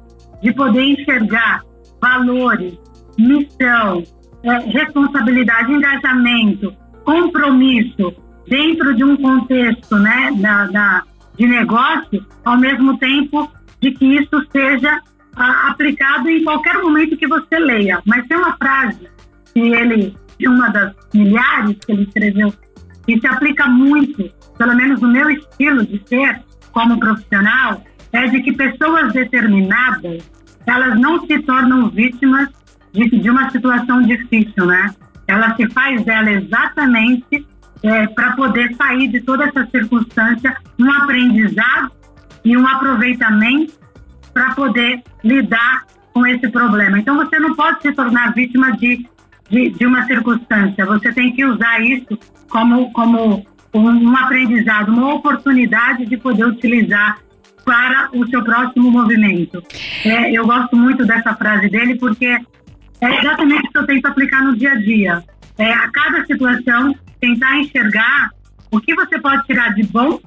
de 0.45 0.53
poder 0.53 0.83
enxergar 0.83 1.63
valores, 2.01 2.79
missão, 3.19 4.05
é, 4.43 4.59
responsabilidade, 4.59 5.73
engajamento, 5.73 6.77
compromisso 7.03 8.15
dentro 8.47 8.95
de 8.95 9.03
um 9.03 9.17
contexto 9.17 9.97
né, 9.97 10.33
da, 10.37 10.67
da, 10.67 11.03
de 11.39 11.47
negócio, 11.47 12.27
ao 12.45 12.59
mesmo 12.59 12.99
tempo 12.99 13.51
de 13.81 13.93
que 13.93 14.05
isso 14.17 14.47
seja 14.53 15.01
a, 15.35 15.71
aplicado 15.71 16.29
em 16.29 16.45
qualquer 16.45 16.75
momento 16.75 17.17
que 17.17 17.27
você 17.27 17.59
leia. 17.59 18.03
Mas 18.05 18.27
tem 18.27 18.37
uma 18.37 18.55
frase 18.59 19.09
que 19.55 19.61
ele, 19.61 20.15
uma 20.47 20.69
das 20.69 20.95
milhares 21.15 21.79
que 21.87 21.91
ele 21.91 22.03
escreveu, 22.03 22.53
que 23.07 23.19
se 23.19 23.27
aplica 23.27 23.67
muito, 23.67 24.31
pelo 24.59 24.77
menos 24.77 25.01
no 25.01 25.09
meu 25.09 25.31
estilo 25.31 25.87
de 25.87 26.03
ser 26.07 26.43
como 26.71 27.01
profissional, 27.01 27.83
é 28.15 28.29
de 28.29 28.41
que 28.43 28.53
pessoas 28.53 29.13
determinadas, 29.13 30.31
elas 30.65 30.99
não 30.99 31.27
se 31.27 31.37
tornam 31.41 31.89
vítimas 31.89 32.49
de, 32.93 33.11
de 33.11 33.29
uma 33.29 33.51
situação 33.51 34.03
difícil, 34.03 34.67
né? 34.67 34.95
Ela 35.27 35.55
se 35.57 35.69
faz 35.71 36.05
dela 36.05 36.31
exatamente 36.31 37.45
é, 37.83 38.07
para 38.07 38.33
poder 38.37 38.73
sair 38.77 39.09
de 39.09 39.21
toda 39.21 39.45
essa 39.45 39.67
circunstância 39.67 40.57
um 40.79 40.91
aprendizado 40.93 41.91
e 42.45 42.57
um 42.57 42.67
aproveitamento 42.67 43.73
para 44.33 44.55
poder 44.55 45.03
lidar 45.25 45.85
com 46.13 46.25
esse 46.25 46.49
problema. 46.49 47.01
Então, 47.01 47.17
você 47.17 47.37
não 47.41 47.57
pode 47.57 47.83
se 47.83 47.91
tornar 47.93 48.33
vítima 48.33 48.77
de, 48.77 49.09
de, 49.51 49.71
de 49.71 49.87
uma 49.87 50.07
circunstância, 50.07 50.87
você 50.87 51.13
tem 51.13 51.33
que 51.33 51.45
usar 51.45 51.81
isso 51.81 52.17
como, 52.49 52.93
como 52.93 53.45
um 53.75 54.17
aprendizado, 54.17 54.93
uma 54.93 55.15
oportunidade 55.15 56.07
de 56.07 56.17
poder 56.17 56.47
utilizar 56.47 57.19
para 57.65 58.09
o 58.13 58.27
seu 58.29 58.43
próximo 58.43 58.91
movimento. 58.91 59.63
É, 60.05 60.33
eu 60.33 60.47
gosto 60.47 60.77
muito 60.77 61.05
dessa 61.05 61.35
frase 61.35 61.69
dele 61.69 61.97
porque 61.97 62.27
é 62.27 63.19
exatamente 63.19 63.69
o 63.69 63.73
que 63.73 63.79
eu 63.79 63.87
tento 63.87 64.07
aplicar 64.07 64.43
no 64.43 64.57
dia 64.57 64.73
a 64.73 64.77
dia. 64.77 65.25
É, 65.59 65.73
a 65.73 65.91
cada 65.91 66.25
situação, 66.25 66.95
tentar 67.21 67.59
enxergar 67.59 68.31
o 68.71 68.81
que 68.81 68.95
você 68.95 69.19
pode 69.21 69.45
tirar 69.47 69.75
de 69.75 69.85
bom 69.85 70.21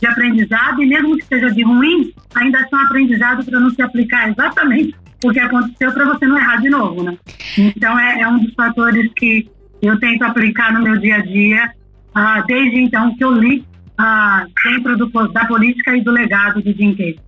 de 0.00 0.08
aprendizado 0.08 0.82
e 0.82 0.86
mesmo 0.86 1.16
que 1.16 1.24
seja 1.26 1.50
de 1.52 1.62
ruim, 1.62 2.12
ainda 2.34 2.58
é 2.58 2.74
um 2.74 2.78
aprendizado 2.78 3.44
para 3.44 3.60
não 3.60 3.70
se 3.70 3.80
aplicar 3.80 4.28
exatamente 4.28 4.96
o 5.24 5.30
que 5.30 5.38
aconteceu 5.38 5.92
para 5.92 6.04
você 6.06 6.26
não 6.26 6.36
errar 6.36 6.56
de 6.56 6.68
novo, 6.68 7.04
né? 7.04 7.16
Então 7.56 7.96
é, 7.96 8.22
é, 8.22 8.28
um 8.28 8.38
dos 8.38 8.52
fatores 8.54 9.08
que 9.14 9.48
eu 9.80 9.98
tento 10.00 10.22
aplicar 10.22 10.72
no 10.72 10.82
meu 10.82 10.98
dia 10.98 11.16
a 11.16 11.20
dia 11.20 11.72
ah, 12.14 12.40
desde 12.40 12.80
então 12.80 13.14
que 13.16 13.22
eu 13.22 13.30
li 13.30 13.64
dentro 14.64 14.96
do, 14.96 15.28
da 15.28 15.44
política 15.46 15.96
e 15.96 16.02
do 16.02 16.10
legado 16.10 16.62
de 16.62 16.72
Jim 16.72 16.94
Case. 16.94 17.18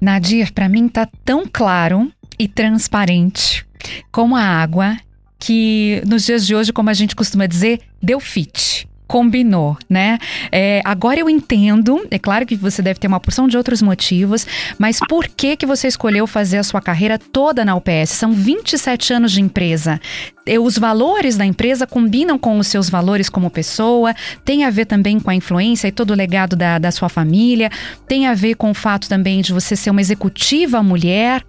Nadir, 0.00 0.52
para 0.52 0.68
mim 0.68 0.88
tá 0.88 1.08
tão 1.24 1.44
claro 1.50 2.10
e 2.38 2.46
transparente 2.46 3.66
como 4.10 4.36
a 4.36 4.42
água 4.42 4.96
que 5.38 6.02
nos 6.06 6.24
dias 6.24 6.46
de 6.46 6.54
hoje, 6.54 6.72
como 6.72 6.90
a 6.90 6.94
gente 6.94 7.14
costuma 7.14 7.46
dizer, 7.46 7.80
deu 8.02 8.20
fit 8.20 8.88
combinou, 9.08 9.76
né? 9.88 10.18
É, 10.52 10.82
agora 10.84 11.18
eu 11.18 11.30
entendo, 11.30 12.06
é 12.10 12.18
claro 12.18 12.44
que 12.44 12.54
você 12.54 12.82
deve 12.82 13.00
ter 13.00 13.06
uma 13.06 13.18
porção 13.18 13.48
de 13.48 13.56
outros 13.56 13.80
motivos, 13.80 14.46
mas 14.78 15.00
por 15.08 15.26
que 15.26 15.56
que 15.56 15.64
você 15.64 15.88
escolheu 15.88 16.26
fazer 16.26 16.58
a 16.58 16.62
sua 16.62 16.82
carreira 16.82 17.18
toda 17.18 17.64
na 17.64 17.74
UPS? 17.74 18.10
São 18.10 18.32
27 18.32 19.14
anos 19.14 19.32
de 19.32 19.40
empresa. 19.40 19.98
Os 20.62 20.78
valores 20.78 21.36
da 21.36 21.44
empresa 21.44 21.86
combinam 21.86 22.38
com 22.38 22.58
os 22.58 22.66
seus 22.66 22.88
valores 22.88 23.28
como 23.28 23.50
pessoa, 23.50 24.14
tem 24.44 24.64
a 24.64 24.70
ver 24.70 24.86
também 24.86 25.18
com 25.18 25.30
a 25.30 25.34
influência 25.34 25.88
e 25.88 25.92
todo 25.92 26.10
o 26.10 26.14
legado 26.14 26.56
da, 26.56 26.78
da 26.78 26.90
sua 26.90 27.08
família, 27.08 27.70
tem 28.06 28.26
a 28.26 28.34
ver 28.34 28.54
com 28.54 28.70
o 28.70 28.74
fato 28.74 29.08
também 29.08 29.40
de 29.40 29.52
você 29.52 29.76
ser 29.76 29.90
uma 29.90 30.00
executiva 30.00 30.82
mulher. 30.82 31.44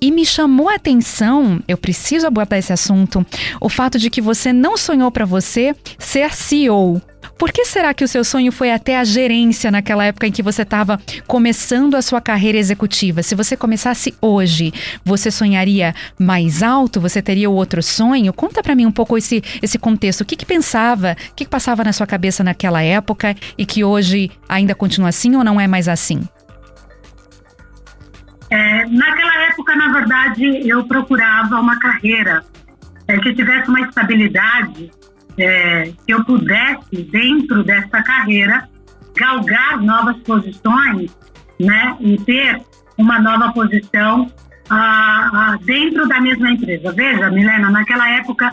E 0.00 0.10
me 0.10 0.24
chamou 0.24 0.68
a 0.68 0.74
atenção, 0.76 1.60
eu 1.66 1.76
preciso 1.76 2.26
abordar 2.26 2.58
esse 2.58 2.72
assunto, 2.72 3.24
o 3.60 3.68
fato 3.68 3.98
de 3.98 4.10
que 4.10 4.20
você 4.20 4.52
não 4.52 4.76
sonhou 4.76 5.10
para 5.10 5.24
você 5.24 5.74
ser 5.98 6.32
CEO. 6.34 7.02
Por 7.38 7.52
que 7.52 7.64
será 7.64 7.94
que 7.94 8.02
o 8.02 8.08
seu 8.08 8.24
sonho 8.24 8.50
foi 8.50 8.72
até 8.72 8.98
a 8.98 9.04
gerência 9.04 9.70
naquela 9.70 10.04
época 10.04 10.26
em 10.26 10.32
que 10.32 10.42
você 10.42 10.62
estava 10.62 11.00
começando 11.24 11.94
a 11.94 12.02
sua 12.02 12.20
carreira 12.20 12.58
executiva? 12.58 13.22
Se 13.22 13.36
você 13.36 13.56
começasse 13.56 14.12
hoje, 14.20 14.72
você 15.04 15.30
sonharia 15.30 15.94
mais 16.18 16.64
alto? 16.64 17.00
Você 17.00 17.22
teria 17.22 17.48
outro 17.48 17.80
sonho? 17.80 18.32
Conta 18.32 18.60
para 18.60 18.74
mim 18.74 18.86
um 18.86 18.90
pouco 18.90 19.16
esse, 19.16 19.40
esse 19.62 19.78
contexto. 19.78 20.22
O 20.22 20.24
que, 20.24 20.34
que 20.34 20.44
pensava, 20.44 21.16
o 21.30 21.34
que, 21.36 21.44
que 21.44 21.50
passava 21.50 21.84
na 21.84 21.92
sua 21.92 22.08
cabeça 22.08 22.42
naquela 22.42 22.82
época 22.82 23.36
e 23.56 23.64
que 23.64 23.84
hoje 23.84 24.32
ainda 24.48 24.74
continua 24.74 25.10
assim 25.10 25.36
ou 25.36 25.44
não 25.44 25.60
é 25.60 25.68
mais 25.68 25.86
assim? 25.86 26.28
É, 28.50 28.86
naquela 28.86 29.42
época, 29.42 29.76
na 29.76 29.92
verdade, 29.92 30.68
eu 30.68 30.84
procurava 30.88 31.60
uma 31.60 31.78
carreira 31.78 32.42
é, 33.06 33.16
que 33.18 33.32
tivesse 33.32 33.68
uma 33.68 33.82
estabilidade 33.82 34.90
é, 35.38 35.92
que 36.06 36.12
eu 36.12 36.24
pudesse, 36.24 37.02
dentro 37.10 37.62
dessa 37.62 38.02
carreira, 38.02 38.68
galgar 39.16 39.80
novas 39.80 40.16
posições 40.18 41.16
né, 41.60 41.96
e 42.00 42.16
ter 42.18 42.62
uma 42.96 43.18
nova 43.18 43.52
posição 43.52 44.30
ah, 44.70 45.30
ah, 45.32 45.58
dentro 45.64 46.06
da 46.06 46.20
mesma 46.20 46.50
empresa. 46.50 46.92
Veja, 46.92 47.30
Milena, 47.30 47.70
naquela 47.70 48.08
época 48.10 48.50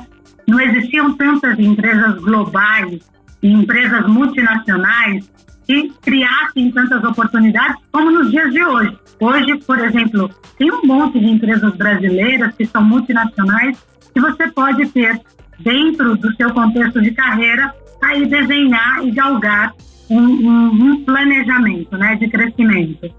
não 0.48 0.60
existiam 0.62 1.14
tantas 1.16 1.58
empresas 1.60 2.16
globais 2.22 3.00
e 3.42 3.52
empresas 3.52 4.08
multinacionais 4.08 5.30
que 5.68 5.92
criassem 6.02 6.72
tantas 6.72 7.04
oportunidades 7.04 7.76
como 7.92 8.12
nos 8.12 8.30
dias 8.30 8.52
de 8.52 8.64
hoje. 8.64 8.98
Hoje, 9.20 9.58
por 9.66 9.80
exemplo, 9.80 10.30
tem 10.58 10.72
um 10.72 10.86
monte 10.86 11.20
de 11.20 11.26
empresas 11.26 11.76
brasileiras 11.76 12.54
que 12.56 12.66
são 12.66 12.84
multinacionais 12.84 13.84
que 14.14 14.22
você 14.22 14.48
pode 14.52 14.88
ter 14.90 15.20
dentro 15.60 16.16
do 16.18 16.36
seu 16.36 16.54
contexto 16.54 17.02
de 17.02 17.12
carreira, 17.12 17.74
aí 18.04 18.26
desenhar 18.26 19.06
e 19.06 19.12
galgar 19.12 19.74
um, 20.10 20.20
um, 20.20 20.68
um 20.68 21.06
planejamento 21.06 21.98
né, 21.98 22.16
de 22.16 22.28
crescimento. 22.28 23.14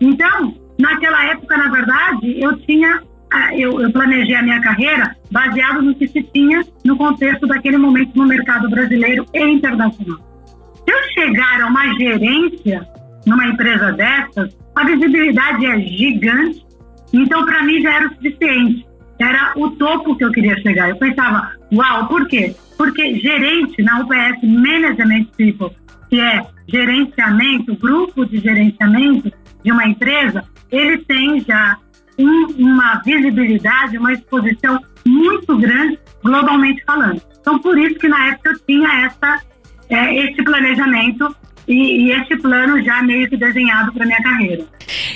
Então, 0.00 0.54
naquela 0.78 1.24
época, 1.26 1.56
na 1.56 1.70
verdade, 1.70 2.40
eu 2.40 2.56
tinha 2.58 3.02
eu, 3.52 3.80
eu, 3.80 3.90
planejei 3.90 4.36
a 4.36 4.42
minha 4.42 4.60
carreira 4.60 5.16
baseado 5.30 5.82
no 5.82 5.94
que 5.94 6.06
se 6.06 6.22
tinha 6.22 6.64
no 6.84 6.96
contexto 6.96 7.46
daquele 7.48 7.76
momento 7.76 8.16
no 8.16 8.26
mercado 8.26 8.70
brasileiro 8.70 9.26
e 9.34 9.40
internacional. 9.40 10.18
Se 10.86 10.94
eu 10.94 11.02
chegar 11.14 11.62
a 11.62 11.66
uma 11.66 11.92
gerência 11.94 12.86
numa 13.26 13.46
empresa 13.48 13.90
dessas, 13.92 14.56
a 14.76 14.84
visibilidade 14.84 15.66
é 15.66 15.80
gigante, 15.80 16.64
então 17.12 17.44
para 17.44 17.64
mim 17.64 17.80
já 17.80 17.94
era 17.94 18.06
o 18.06 18.14
suficiente 18.14 18.86
era 19.24 19.52
o 19.56 19.70
topo 19.70 20.16
que 20.16 20.24
eu 20.24 20.30
queria 20.30 20.56
chegar. 20.60 20.90
Eu 20.90 20.96
pensava, 20.96 21.52
uau, 21.72 22.06
por 22.06 22.26
quê? 22.28 22.54
Porque 22.76 23.18
gerente 23.18 23.82
na 23.82 24.00
UPS 24.00 24.42
Management 24.42 25.26
People, 25.36 25.76
que 26.10 26.20
é 26.20 26.44
gerenciamento, 26.68 27.76
grupo 27.76 28.24
de 28.26 28.38
gerenciamento 28.38 29.32
de 29.62 29.72
uma 29.72 29.86
empresa, 29.86 30.44
ele 30.70 30.98
tem 30.98 31.40
já 31.40 31.78
um, 32.18 32.46
uma 32.58 33.00
visibilidade, 33.04 33.98
uma 33.98 34.12
exposição 34.12 34.78
muito 35.06 35.56
grande 35.58 35.98
globalmente 36.22 36.82
falando. 36.84 37.20
Então, 37.40 37.58
por 37.58 37.78
isso 37.78 37.98
que 37.98 38.08
na 38.08 38.28
época 38.28 38.50
eu 38.50 38.58
tinha 38.66 38.88
essa, 39.06 39.40
é, 39.90 40.14
esse 40.24 40.42
planejamento 40.42 41.34
e, 41.66 42.06
e 42.06 42.12
esse 42.12 42.36
plano 42.36 42.82
já 42.82 43.02
meio 43.02 43.28
que 43.28 43.36
desenhado 43.36 43.92
para 43.92 44.06
minha 44.06 44.22
carreira. 44.22 44.64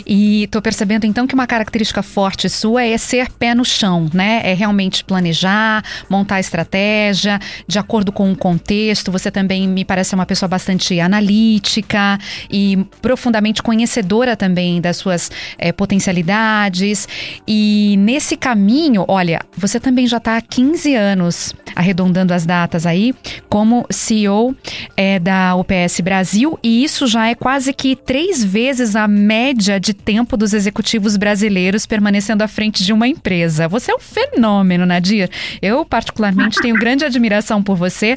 E 0.07 0.45
estou 0.45 0.63
percebendo 0.63 1.05
então 1.05 1.27
que 1.27 1.35
uma 1.35 1.47
característica 1.47 2.03
forte 2.03 2.49
sua 2.49 2.85
é 2.85 2.97
ser 2.97 3.31
pé 3.33 3.55
no 3.55 3.65
chão, 3.65 4.09
né? 4.13 4.41
É 4.45 4.55
realmente 4.55 5.05
planejar, 5.05 5.85
montar 6.09 6.41
estratégia 6.41 7.39
de 7.67 7.79
acordo 7.79 8.11
com 8.13 8.31
o 8.33 8.37
contexto. 8.37 9.13
Você 9.13 9.31
também 9.31 9.69
me 9.69 9.85
parece 9.85 10.15
uma 10.15 10.27
pessoa 10.27 10.49
bastante 10.49 10.99
analítica 11.01 12.19
e 12.51 12.79
profundamente 13.03 13.63
conhecedora 13.63 14.37
também 14.37 14.81
das 14.81 14.97
suas 14.97 15.31
é, 15.59 15.73
potencialidades. 15.73 17.09
E 17.47 17.97
nesse 17.99 18.37
caminho, 18.37 19.05
olha, 19.09 19.41
você 19.57 19.79
também 19.79 20.07
já 20.07 20.19
está 20.19 20.37
há 20.37 20.41
15 20.41 20.95
anos, 20.95 21.55
arredondando 21.75 22.33
as 22.33 22.47
datas 22.47 22.87
aí, 22.87 23.15
como 23.49 23.87
CEO 23.91 24.55
é, 24.97 25.19
da 25.19 25.55
UPS 25.57 26.01
Brasil, 26.01 26.38
e 26.63 26.85
isso 26.85 27.07
já 27.07 27.29
é 27.29 27.35
quase 27.35 27.73
que 27.73 27.97
três 27.97 28.45
vezes 28.45 28.95
a 28.95 29.09
média 29.09 29.81
de 29.81 29.95
tempo 29.95 30.37
dos 30.37 30.53
executivos 30.53 31.17
brasileiros 31.17 31.87
permanecendo 31.87 32.45
à 32.45 32.49
frente 32.49 32.85
de 32.85 32.93
uma 32.93 33.09
empresa. 33.09 33.69
Você 33.69 33.91
é 33.91 33.95
um 33.95 34.01
fenômeno, 34.01 34.87
Nadir. 34.87 35.31
Eu, 35.61 35.85
particularmente, 35.85 36.61
tenho 36.61 36.77
grande 36.77 37.05
admiração 37.05 37.63
por 37.63 37.77
você. 37.77 38.17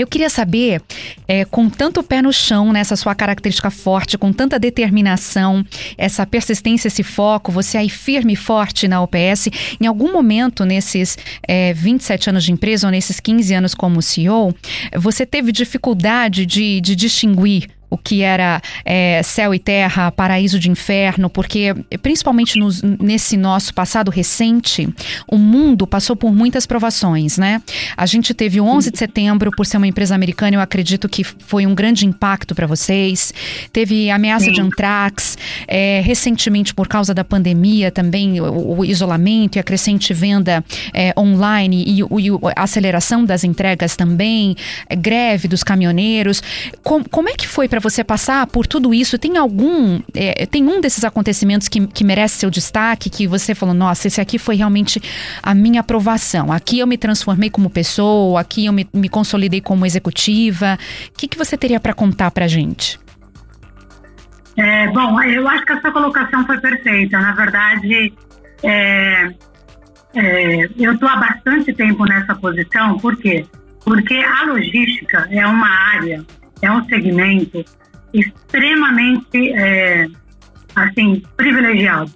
Eu 0.00 0.06
queria 0.06 0.30
saber, 0.30 0.80
é, 1.26 1.44
com 1.44 1.68
tanto 1.68 2.02
pé 2.02 2.22
no 2.22 2.32
chão, 2.32 2.72
nessa 2.72 2.96
sua 2.96 3.14
característica 3.14 3.70
forte, 3.70 4.16
com 4.16 4.32
tanta 4.32 4.58
determinação, 4.58 5.64
essa 5.96 6.26
persistência, 6.26 6.88
esse 6.88 7.02
foco, 7.02 7.50
você 7.50 7.78
aí 7.78 7.88
firme 7.88 8.34
e 8.34 8.36
forte 8.36 8.86
na 8.86 9.02
UPS, 9.02 9.48
em 9.80 9.86
algum 9.86 10.12
momento 10.12 10.64
nesses 10.64 11.18
é, 11.46 11.72
27 11.72 12.30
anos 12.30 12.44
de 12.44 12.52
empresa 12.52 12.86
ou 12.86 12.90
nesses 12.90 13.20
15 13.20 13.54
anos 13.54 13.74
como 13.74 14.00
CEO, 14.00 14.54
você 14.96 15.26
teve 15.26 15.52
dificuldade 15.52 16.46
de, 16.46 16.80
de 16.80 16.94
distinguir 16.94 17.68
o 17.90 17.96
que 17.96 18.22
era 18.22 18.60
é, 18.84 19.22
céu 19.22 19.54
e 19.54 19.58
terra, 19.58 20.10
paraíso 20.10 20.58
de 20.58 20.70
inferno, 20.70 21.30
porque 21.30 21.74
principalmente 22.02 22.58
nos, 22.58 22.82
nesse 22.82 23.36
nosso 23.36 23.72
passado 23.72 24.10
recente, 24.10 24.88
o 25.26 25.38
mundo 25.38 25.86
passou 25.86 26.14
por 26.14 26.32
muitas 26.34 26.66
provações, 26.66 27.38
né? 27.38 27.62
A 27.96 28.06
gente 28.06 28.34
teve 28.34 28.60
o 28.60 28.64
11 28.64 28.90
de 28.90 28.98
setembro, 28.98 29.50
por 29.56 29.66
ser 29.66 29.76
uma 29.76 29.86
empresa 29.86 30.14
americana, 30.14 30.56
eu 30.56 30.60
acredito 30.60 31.08
que 31.08 31.24
foi 31.24 31.66
um 31.66 31.74
grande 31.74 32.06
impacto 32.06 32.54
para 32.54 32.66
vocês. 32.66 33.32
Teve 33.72 34.10
ameaça 34.10 34.46
Sim. 34.46 34.52
de 34.52 34.60
antrax, 34.60 35.38
é, 35.66 36.00
recentemente 36.04 36.74
por 36.74 36.88
causa 36.88 37.14
da 37.14 37.24
pandemia 37.24 37.90
também, 37.90 38.40
o, 38.40 38.78
o 38.78 38.84
isolamento 38.84 39.56
e 39.56 39.58
a 39.58 39.62
crescente 39.62 40.12
venda 40.12 40.64
é, 40.92 41.12
online 41.18 41.84
e, 41.86 42.00
e, 42.00 42.30
a 42.56 42.62
aceleração 42.62 43.24
das 43.24 43.44
entregas 43.44 43.96
também, 43.96 44.56
é, 44.88 44.96
greve 44.96 45.48
dos 45.48 45.62
caminhoneiros. 45.62 46.42
Com, 46.82 47.02
como 47.04 47.28
é 47.28 47.34
que 47.34 47.46
foi 47.46 47.68
para 47.68 47.77
para 47.78 47.88
você 47.88 48.02
passar 48.02 48.44
por 48.48 48.66
tudo 48.66 48.92
isso, 48.92 49.16
tem 49.18 49.36
algum, 49.36 50.00
é, 50.12 50.44
tem 50.46 50.66
um 50.66 50.80
desses 50.80 51.04
acontecimentos 51.04 51.68
que, 51.68 51.86
que 51.86 52.02
merece 52.02 52.38
seu 52.38 52.50
destaque, 52.50 53.08
que 53.08 53.26
você 53.26 53.54
falou, 53.54 53.72
nossa, 53.72 54.08
esse 54.08 54.20
aqui 54.20 54.36
foi 54.36 54.56
realmente 54.56 55.00
a 55.40 55.54
minha 55.54 55.80
aprovação. 55.80 56.52
Aqui 56.52 56.80
eu 56.80 56.86
me 56.88 56.98
transformei 56.98 57.50
como 57.50 57.70
pessoa, 57.70 58.40
aqui 58.40 58.66
eu 58.66 58.72
me, 58.72 58.88
me 58.92 59.08
consolidei 59.08 59.60
como 59.60 59.86
executiva. 59.86 60.76
O 61.08 61.18
que, 61.18 61.28
que 61.28 61.38
você 61.38 61.56
teria 61.56 61.78
para 61.78 61.94
contar 61.94 62.32
para 62.32 62.48
gente? 62.48 62.98
É, 64.56 64.88
bom, 64.88 65.22
eu 65.22 65.46
acho 65.48 65.64
que 65.64 65.72
essa 65.72 65.92
colocação 65.92 66.44
foi 66.46 66.58
perfeita. 66.58 67.20
Na 67.20 67.32
verdade, 67.32 68.12
é, 68.64 69.30
é, 70.16 70.68
eu 70.76 70.94
estou 70.94 71.08
há 71.08 71.16
bastante 71.16 71.72
tempo 71.72 72.04
nessa 72.06 72.34
posição, 72.34 72.98
por 72.98 73.16
quê? 73.16 73.46
Porque 73.84 74.16
a 74.16 74.46
logística 74.46 75.28
é 75.30 75.46
uma 75.46 75.68
área 75.94 76.26
é 76.62 76.70
um 76.70 76.84
segmento 76.84 77.64
extremamente 78.12 79.52
é, 79.52 80.06
assim 80.74 81.22
privilegiado. 81.36 82.10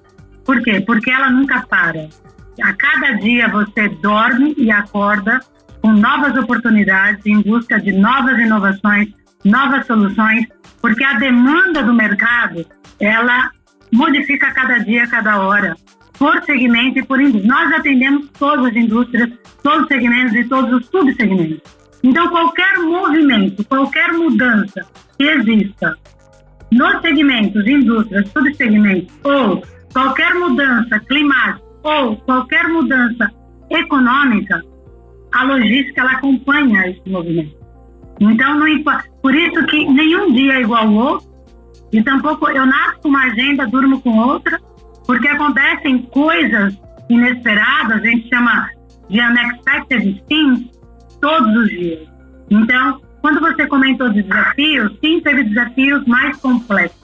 Por 0.45 0.63
quê? 0.63 0.81
Porque 0.81 1.11
ela 1.11 1.31
nunca 1.31 1.63
para. 1.69 2.09
A 2.63 2.73
cada 2.75 3.13
dia 3.13 3.49
você 3.49 3.89
dorme 3.89 4.55
e 4.57 4.71
acorda 4.71 5.41
com 5.81 5.93
novas 5.93 6.37
oportunidades 6.37 7.25
em 7.27 7.41
busca 7.43 7.81
de 7.81 7.93
novas 7.93 8.39
inovações, 8.39 9.09
novas 9.45 9.87
soluções, 9.87 10.47
porque 10.81 11.03
a 11.03 11.15
demanda 11.15 11.83
do 11.83 11.93
mercado 11.93 12.65
ela 13.01 13.51
modifica 13.93 14.49
a 14.49 14.53
cada 14.53 14.79
dia, 14.79 15.05
a 15.05 15.09
cada 15.09 15.41
hora, 15.41 15.77
por 16.19 16.43
segmento 16.45 16.99
e 16.99 17.05
por 17.05 17.21
indústria. 17.21 17.53
Nós 17.53 17.73
atendemos 17.73 18.29
todas 18.39 18.67
as 18.67 18.77
indústrias, 18.77 19.31
todos 19.63 19.83
os 19.83 19.89
segmentos 19.89 20.35
e 20.35 20.45
todos 20.45 20.73
os 20.73 20.87
subsegmentos. 20.87 21.82
Então, 22.03 22.29
qualquer 22.29 22.79
movimento, 22.79 23.65
qualquer 23.65 24.13
mudança 24.13 24.85
que 25.17 25.25
exista 25.25 25.95
nos 26.71 27.01
segmentos, 27.01 27.67
indústrias, 27.67 28.29
subsegmentos, 28.31 29.15
ou 29.23 29.63
qualquer 29.93 30.35
mudança 30.35 30.99
climática, 31.01 31.63
ou 31.85 32.17
qualquer 32.17 32.69
mudança 32.69 33.31
econômica, 33.71 34.63
a 35.33 35.45
logística 35.45 36.01
ela 36.01 36.13
acompanha 36.13 36.89
esse 36.89 37.09
movimento. 37.09 37.57
Então, 38.21 38.59
não. 38.59 38.67
Por 39.21 39.35
isso 39.35 39.65
que 39.67 39.85
nenhum 39.89 40.33
dia 40.33 40.55
é 40.55 40.61
igual 40.63 40.87
ao 40.87 40.93
outro, 40.93 41.33
e 41.93 42.03
tampouco 42.03 42.49
eu 42.49 42.67
nasço 42.67 43.01
com 43.03 43.09
uma 43.09 43.25
agenda, 43.25 43.67
durmo 43.67 44.01
com 44.01 44.19
outra, 44.19 44.59
porque 45.07 45.29
acontecem 45.29 46.03
coisas 46.05 46.75
inesperadas, 47.09 48.01
a 48.01 48.07
gente 48.07 48.29
chama 48.29 48.69
de 49.09 49.21
unexpected 49.21 50.23
things, 50.29 50.71
todos 51.23 51.57
os 51.57 51.69
dias. 51.71 52.01
Então, 52.51 53.01
quando 53.23 53.41
você 53.41 53.67
comentou 53.67 54.11
de 54.11 54.23
desafios, 54.23 54.93
sim, 55.01 55.21
teve 55.21 55.45
desafios 55.45 56.05
mais 56.07 56.37
complexos. 56.39 57.01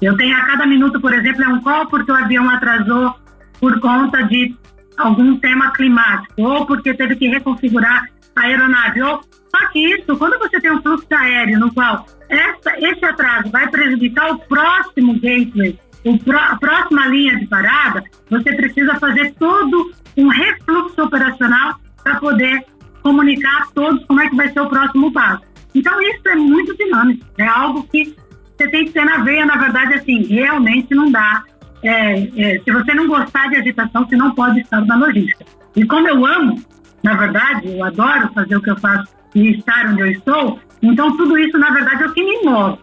Eu 0.00 0.16
tenho 0.16 0.36
a 0.36 0.42
cada 0.42 0.66
minuto, 0.66 1.00
por 1.00 1.12
exemplo, 1.12 1.42
é 1.42 1.48
um 1.48 1.60
call 1.62 1.86
porque 1.86 2.12
o 2.12 2.14
avião 2.14 2.48
atrasou 2.48 3.16
por 3.58 3.80
conta 3.80 4.22
de 4.22 4.54
algum 4.96 5.36
tema 5.38 5.72
climático, 5.72 6.34
ou 6.36 6.66
porque 6.66 6.94
teve 6.94 7.16
que 7.16 7.28
reconfigurar 7.28 8.04
a 8.36 8.42
aeronave. 8.42 9.02
Ou, 9.02 9.20
só 9.50 9.66
que 9.72 9.80
isso, 9.80 10.16
quando 10.16 10.38
você 10.38 10.60
tem 10.60 10.70
um 10.70 10.82
fluxo 10.82 11.06
aéreo 11.10 11.58
no 11.58 11.72
qual 11.72 12.06
essa, 12.28 12.78
esse 12.78 13.04
atraso 13.04 13.50
vai 13.50 13.68
prejudicar 13.68 14.30
o 14.30 14.38
próximo 14.40 15.14
gateway, 15.14 15.78
o 16.04 16.18
pro, 16.18 16.38
a 16.38 16.56
próxima 16.56 17.06
linha 17.06 17.36
de 17.36 17.46
parada, 17.46 18.04
você 18.30 18.54
precisa 18.54 18.94
fazer 18.96 19.34
todo 19.34 19.92
um 20.16 20.28
refluxo 20.28 21.02
operacional 21.02 21.80
para 22.04 22.20
poder 22.20 22.64
comunicar 23.08 23.62
a 23.62 23.66
todos 23.74 24.04
como 24.04 24.20
é 24.20 24.28
que 24.28 24.36
vai 24.36 24.52
ser 24.52 24.60
o 24.60 24.68
próximo 24.68 25.10
passo. 25.10 25.42
Então, 25.74 26.00
isso 26.02 26.28
é 26.28 26.36
muito 26.36 26.76
dinâmico, 26.76 27.24
é 27.38 27.46
algo 27.46 27.82
que 27.84 28.14
você 28.56 28.68
tem 28.68 28.84
que 28.84 28.92
ter 28.92 29.04
na 29.04 29.18
veia, 29.18 29.46
na 29.46 29.56
verdade, 29.56 29.94
assim, 29.94 30.24
realmente 30.24 30.94
não 30.94 31.10
dá. 31.10 31.44
É, 31.82 32.22
é, 32.36 32.60
se 32.60 32.70
você 32.70 32.92
não 32.92 33.06
gostar 33.06 33.48
de 33.48 33.56
agitação, 33.56 34.04
você 34.04 34.16
não 34.16 34.34
pode 34.34 34.60
estar 34.60 34.84
na 34.84 34.96
logística. 34.96 35.44
E 35.76 35.84
como 35.86 36.08
eu 36.08 36.26
amo, 36.26 36.60
na 37.02 37.14
verdade, 37.14 37.68
eu 37.68 37.84
adoro 37.84 38.30
fazer 38.34 38.56
o 38.56 38.60
que 38.60 38.70
eu 38.70 38.78
faço 38.78 39.14
e 39.34 39.52
estar 39.52 39.86
onde 39.86 40.00
eu 40.00 40.10
estou, 40.10 40.60
então 40.82 41.16
tudo 41.16 41.38
isso, 41.38 41.56
na 41.56 41.70
verdade, 41.70 42.02
é 42.02 42.06
o 42.06 42.12
que 42.12 42.24
me 42.24 42.42
move. 42.44 42.78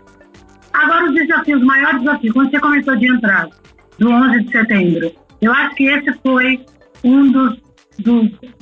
Agora, 0.74 1.06
os 1.06 1.14
desafios, 1.14 1.60
os 1.60 1.68
maiores 1.68 2.00
desafios, 2.02 2.34
quando 2.34 2.52
você 2.52 2.60
começou 2.60 2.96
de 2.96 3.08
entrada, 3.08 3.50
do 4.00 4.10
11 4.10 4.44
de 4.44 4.52
setembro, 4.52 5.12
eu 5.42 5.54
acho 5.54 5.76
que 5.76 5.84
esse 5.86 6.14
foi 6.24 6.66
um 7.04 7.32
dos 7.32 7.65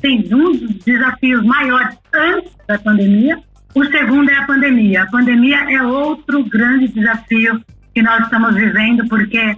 tem 0.02 0.28
um 0.34 0.52
dos 0.52 0.76
desafios 0.84 1.44
maiores 1.44 1.98
antes 2.14 2.52
da 2.68 2.78
pandemia. 2.78 3.40
O 3.76 3.84
segundo 3.86 4.30
é 4.30 4.36
a 4.36 4.46
pandemia. 4.46 5.04
A 5.04 5.08
pandemia 5.08 5.58
é 5.72 5.82
outro 5.82 6.44
grande 6.46 6.88
desafio 6.90 7.62
que 7.94 8.02
nós 8.02 8.24
estamos 8.24 8.56
vivendo, 8.56 9.08
porque, 9.08 9.56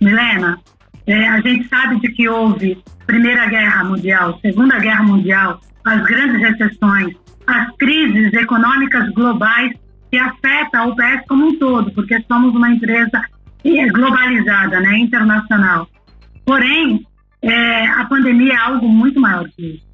Milena, 0.00 0.58
é, 1.06 1.28
a 1.28 1.40
gente 1.40 1.68
sabe 1.68 2.00
de 2.00 2.08
que 2.08 2.28
houve 2.28 2.82
Primeira 3.06 3.46
Guerra 3.46 3.84
Mundial, 3.84 4.38
Segunda 4.40 4.78
Guerra 4.78 5.02
Mundial, 5.02 5.60
as 5.84 6.02
grandes 6.02 6.40
recessões, 6.40 7.14
as 7.46 7.76
crises 7.76 8.32
econômicas 8.34 9.08
globais 9.14 9.72
que 10.10 10.18
afetam 10.18 10.82
a 10.82 10.86
UPS 10.86 11.26
como 11.26 11.48
um 11.48 11.58
todo, 11.58 11.90
porque 11.92 12.22
somos 12.28 12.54
uma 12.54 12.70
empresa 12.70 13.22
globalizada, 13.92 14.80
né, 14.80 14.98
internacional. 14.98 15.88
Porém, 16.44 17.06
é, 17.42 17.86
a 17.86 18.04
pandemia 18.06 18.54
é 18.54 18.56
algo 18.56 18.88
muito 18.88 19.20
maior 19.20 19.48
que 19.48 19.74
isso. 19.74 19.88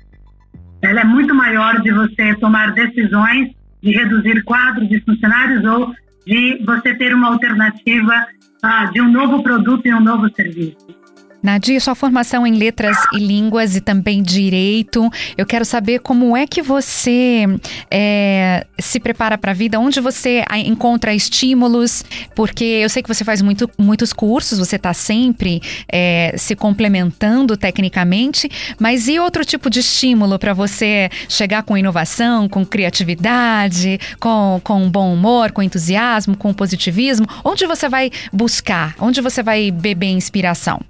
Ela 0.82 1.00
é 1.00 1.04
muito 1.04 1.34
maior 1.34 1.80
de 1.80 1.90
você 1.92 2.34
tomar 2.36 2.72
decisões 2.72 3.50
de 3.82 3.92
reduzir 3.92 4.42
quadros 4.44 4.88
de 4.88 5.00
funcionários 5.00 5.64
ou 5.64 5.94
de 6.26 6.62
você 6.64 6.94
ter 6.94 7.14
uma 7.14 7.28
alternativa 7.28 8.26
ah, 8.62 8.86
de 8.86 9.00
um 9.00 9.10
novo 9.10 9.42
produto 9.42 9.86
e 9.86 9.94
um 9.94 10.00
novo 10.00 10.30
serviço. 10.34 11.03
Nadia, 11.44 11.78
sua 11.78 11.94
formação 11.94 12.46
em 12.46 12.54
letras 12.54 12.96
e 13.12 13.18
línguas 13.18 13.76
e 13.76 13.80
também 13.82 14.22
direito, 14.22 15.10
eu 15.36 15.44
quero 15.44 15.62
saber 15.62 15.98
como 15.98 16.34
é 16.34 16.46
que 16.46 16.62
você 16.62 17.44
é, 17.90 18.66
se 18.78 18.98
prepara 18.98 19.36
para 19.36 19.50
a 19.50 19.54
vida, 19.54 19.78
onde 19.78 20.00
você 20.00 20.42
encontra 20.64 21.12
estímulos, 21.14 22.02
porque 22.34 22.64
eu 22.64 22.88
sei 22.88 23.02
que 23.02 23.08
você 23.08 23.22
faz 23.24 23.42
muito, 23.42 23.70
muitos 23.76 24.10
cursos, 24.14 24.58
você 24.58 24.76
está 24.76 24.94
sempre 24.94 25.60
é, 25.86 26.34
se 26.38 26.56
complementando 26.56 27.58
tecnicamente, 27.58 28.48
mas 28.80 29.06
e 29.06 29.18
outro 29.18 29.44
tipo 29.44 29.68
de 29.68 29.80
estímulo 29.80 30.38
para 30.38 30.54
você 30.54 31.10
chegar 31.28 31.62
com 31.62 31.76
inovação, 31.76 32.48
com 32.48 32.64
criatividade, 32.64 34.00
com, 34.18 34.62
com 34.64 34.88
bom 34.88 35.12
humor, 35.12 35.52
com 35.52 35.62
entusiasmo, 35.62 36.38
com 36.38 36.54
positivismo? 36.54 37.26
Onde 37.44 37.66
você 37.66 37.86
vai 37.86 38.10
buscar? 38.32 38.94
Onde 38.98 39.20
você 39.20 39.42
vai 39.42 39.70
beber 39.70 40.08
inspiração? 40.08 40.80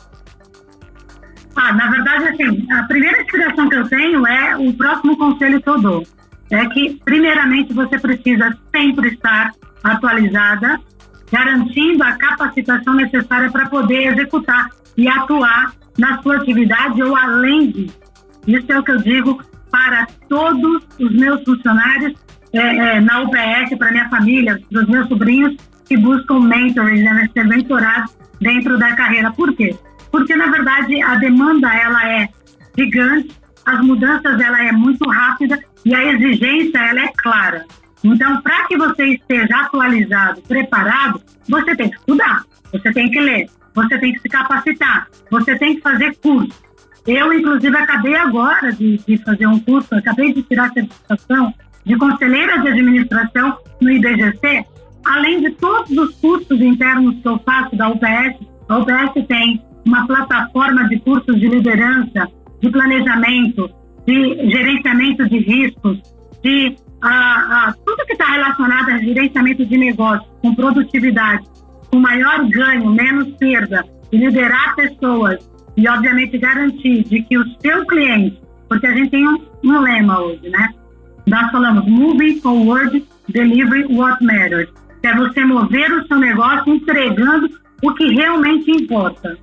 Ah, 1.56 1.72
na 1.72 1.88
verdade, 1.88 2.28
assim, 2.28 2.66
a 2.72 2.82
primeira 2.84 3.22
inspiração 3.22 3.68
que 3.68 3.76
eu 3.76 3.88
tenho 3.88 4.26
é 4.26 4.56
o 4.56 4.72
próximo 4.74 5.16
conselho 5.16 5.62
que 5.62 5.68
eu 5.68 5.80
dou. 5.80 6.06
É 6.50 6.66
que, 6.66 7.00
primeiramente, 7.04 7.72
você 7.72 7.98
precisa 7.98 8.56
sempre 8.74 9.08
estar 9.08 9.52
atualizada, 9.82 10.80
garantindo 11.32 12.02
a 12.02 12.12
capacitação 12.12 12.94
necessária 12.94 13.50
para 13.50 13.68
poder 13.68 14.12
executar 14.12 14.68
e 14.96 15.08
atuar 15.08 15.72
na 15.98 16.20
sua 16.22 16.36
atividade 16.36 17.02
ou 17.02 17.16
além 17.16 17.70
disso. 17.70 17.98
Isso 18.46 18.72
é 18.72 18.78
o 18.78 18.82
que 18.82 18.90
eu 18.90 18.98
digo 18.98 19.42
para 19.70 20.06
todos 20.28 20.82
os 21.00 21.12
meus 21.16 21.42
funcionários 21.44 22.14
é, 22.52 22.58
é, 22.58 23.00
na 23.00 23.22
UPS, 23.22 23.76
para 23.76 23.90
minha 23.90 24.08
família, 24.08 24.60
para 24.70 24.82
os 24.82 24.88
meus 24.88 25.08
sobrinhos 25.08 25.56
que 25.86 25.96
buscam 25.96 26.40
mentoring, 26.40 27.02
né, 27.02 27.28
ser 27.32 27.44
mentorados 27.46 28.16
dentro 28.40 28.78
da 28.78 28.94
carreira. 28.94 29.32
Por 29.32 29.54
quê? 29.54 29.76
Porque 30.14 30.36
na 30.36 30.46
verdade 30.46 31.02
a 31.02 31.16
demanda 31.16 31.74
ela 31.74 32.08
é 32.08 32.28
gigante, 32.78 33.34
as 33.66 33.80
mudanças 33.80 34.40
ela 34.40 34.64
é 34.64 34.70
muito 34.70 35.10
rápida 35.10 35.58
e 35.84 35.92
a 35.92 36.04
exigência 36.04 36.78
ela 36.78 37.00
é 37.00 37.12
clara. 37.16 37.64
Então, 38.04 38.40
para 38.40 38.64
que 38.68 38.76
você 38.76 39.06
esteja 39.06 39.62
atualizado, 39.62 40.40
preparado, 40.42 41.20
você 41.48 41.74
tem 41.74 41.90
que 41.90 41.96
estudar, 41.96 42.44
você 42.70 42.92
tem 42.92 43.10
que 43.10 43.18
ler, 43.18 43.50
você 43.74 43.98
tem 43.98 44.12
que 44.12 44.20
se 44.20 44.28
capacitar, 44.28 45.08
você 45.28 45.58
tem 45.58 45.74
que 45.74 45.80
fazer 45.80 46.16
curso. 46.22 46.62
Eu, 47.08 47.32
inclusive, 47.32 47.76
acabei 47.76 48.14
agora 48.14 48.72
de, 48.72 48.98
de 48.98 49.18
fazer 49.18 49.48
um 49.48 49.58
curso, 49.58 49.96
acabei 49.96 50.32
de 50.32 50.44
tirar 50.44 50.66
a 50.66 50.74
certificação 50.74 51.52
de 51.84 51.96
conselheira 51.96 52.60
de 52.60 52.68
administração 52.68 53.58
no 53.80 53.90
IBGC, 53.90 54.64
além 55.04 55.40
de 55.40 55.50
todos 55.56 55.90
os 55.90 56.14
cursos 56.20 56.60
internos 56.60 57.20
que 57.20 57.26
eu 57.26 57.36
faço 57.40 57.74
da 57.74 57.88
UPS. 57.88 58.46
A 58.68 58.78
UPS 58.78 59.26
tem 59.26 59.60
uma 59.84 60.06
plataforma 60.06 60.88
de 60.88 60.98
cursos 61.00 61.38
de 61.38 61.48
liderança, 61.48 62.28
de 62.60 62.70
planejamento, 62.70 63.70
de 64.06 64.50
gerenciamento 64.50 65.28
de 65.28 65.38
riscos, 65.38 66.00
de 66.42 66.76
ah, 67.02 67.68
ah, 67.68 67.74
tudo 67.84 68.06
que 68.06 68.12
está 68.12 68.26
relacionado 68.26 68.90
a 68.90 68.98
gerenciamento 68.98 69.64
de 69.64 69.76
negócio, 69.76 70.26
com 70.40 70.54
produtividade, 70.54 71.44
com 71.90 71.98
maior 71.98 72.48
ganho, 72.48 72.90
menos 72.90 73.28
perda, 73.36 73.84
e 74.10 74.16
liderar 74.16 74.74
pessoas 74.74 75.50
e, 75.76 75.88
obviamente, 75.88 76.38
garantir 76.38 77.04
de 77.04 77.22
que 77.22 77.36
o 77.36 77.44
seu 77.60 77.84
cliente, 77.86 78.40
porque 78.68 78.86
a 78.86 78.92
gente 78.92 79.10
tem 79.10 79.26
um, 79.26 79.38
um 79.64 79.80
lema 79.80 80.20
hoje, 80.20 80.48
né? 80.48 80.70
Nós 81.26 81.50
falamos 81.50 81.86
moving 81.86 82.40
forward, 82.40 83.04
deliver 83.28 83.86
what 83.90 84.22
matters, 84.24 84.68
que 85.00 85.08
é 85.08 85.14
você 85.14 85.44
mover 85.44 85.92
o 85.92 86.06
seu 86.06 86.18
negócio 86.18 86.74
entregando 86.74 87.48
o 87.82 87.94
que 87.94 88.14
realmente 88.14 88.70
importa. 88.70 89.36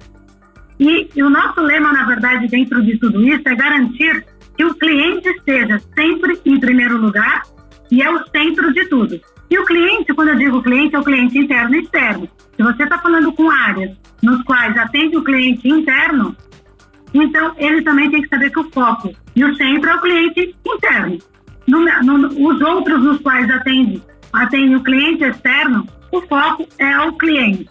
E, 0.81 1.07
e 1.15 1.21
o 1.21 1.29
nosso 1.29 1.61
lema, 1.61 1.93
na 1.93 2.05
verdade, 2.05 2.47
dentro 2.47 2.81
de 2.81 2.97
tudo 2.97 3.21
isso, 3.21 3.47
é 3.47 3.53
garantir 3.53 4.25
que 4.57 4.65
o 4.65 4.73
cliente 4.73 5.29
esteja 5.29 5.79
sempre 5.93 6.41
em 6.43 6.59
primeiro 6.59 6.97
lugar 6.97 7.43
e 7.91 8.01
é 8.01 8.09
o 8.09 8.25
centro 8.29 8.73
de 8.73 8.85
tudo. 8.85 9.21
E 9.47 9.59
o 9.59 9.65
cliente, 9.65 10.11
quando 10.11 10.29
eu 10.29 10.35
digo 10.37 10.63
cliente, 10.63 10.95
é 10.95 10.99
o 10.99 11.03
cliente 11.03 11.37
interno 11.37 11.75
e 11.75 11.81
externo. 11.81 12.27
Se 12.57 12.63
você 12.63 12.83
está 12.83 12.97
falando 12.97 13.31
com 13.31 13.51
áreas 13.51 13.95
nos 14.23 14.41
quais 14.41 14.75
atende 14.75 15.17
o 15.17 15.23
cliente 15.23 15.69
interno, 15.69 16.35
então 17.13 17.53
ele 17.57 17.83
também 17.83 18.09
tem 18.09 18.23
que 18.23 18.29
saber 18.29 18.49
que 18.49 18.59
o 18.59 18.71
foco 18.71 19.13
e 19.35 19.43
o 19.43 19.55
centro 19.55 19.87
é 19.87 19.95
o 19.95 20.01
cliente 20.01 20.55
interno. 20.65 21.19
No, 21.67 21.79
no, 21.79 22.49
os 22.49 22.59
outros 22.59 23.03
nos 23.03 23.21
quais 23.21 23.47
atende, 23.51 24.01
atende 24.33 24.75
o 24.75 24.83
cliente 24.83 25.25
externo, 25.25 25.85
o 26.11 26.21
foco 26.21 26.67
é 26.79 26.99
o 27.01 27.13
cliente 27.13 27.69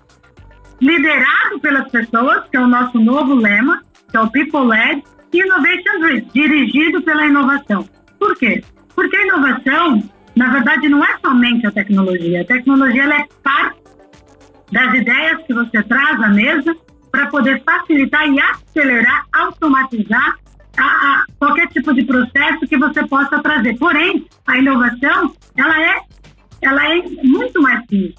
liderado 0.81 1.61
pelas 1.61 1.89
pessoas, 1.91 2.49
que 2.49 2.57
é 2.57 2.61
o 2.61 2.67
nosso 2.67 2.99
novo 2.99 3.35
lema, 3.35 3.83
que 4.11 4.17
é 4.17 4.21
o 4.21 4.31
People 4.31 4.67
Led, 4.67 5.03
Innovation 5.33 6.01
Driven, 6.01 6.29
dirigido 6.35 7.03
pela 7.03 7.27
inovação. 7.27 7.89
Por 8.19 8.37
quê? 8.37 8.65
Porque 8.95 9.17
a 9.17 9.27
inovação, 9.27 10.03
na 10.35 10.49
verdade, 10.49 10.89
não 10.89 11.05
é 11.05 11.19
somente 11.25 11.67
a 11.67 11.71
tecnologia. 11.71 12.43
A 12.43 12.45
tecnologia 12.45 13.05
é 13.05 13.27
parte 13.43 13.81
das 14.73 14.95
ideias 14.95 15.43
que 15.47 15.55
você 15.55 15.83
traz 15.83 16.21
à 16.21 16.29
mesa 16.29 16.77
para 17.11 17.27
poder 17.27 17.63
facilitar 17.65 18.27
e 18.29 18.41
acelerar, 18.41 19.25
automatizar 19.33 20.37
a, 20.77 20.83
a, 20.83 21.25
qualquer 21.39 21.69
tipo 21.69 21.93
de 21.93 22.05
processo 22.05 22.67
que 22.67 22.77
você 22.77 23.07
possa 23.07 23.43
trazer. 23.43 23.77
Porém, 23.79 24.27
a 24.47 24.59
inovação, 24.59 25.35
ela 25.57 25.81
é, 25.81 26.01
ela 26.63 26.89
é 26.89 27.03
muito 27.23 27.61
mais 27.61 27.85
que. 27.87 28.15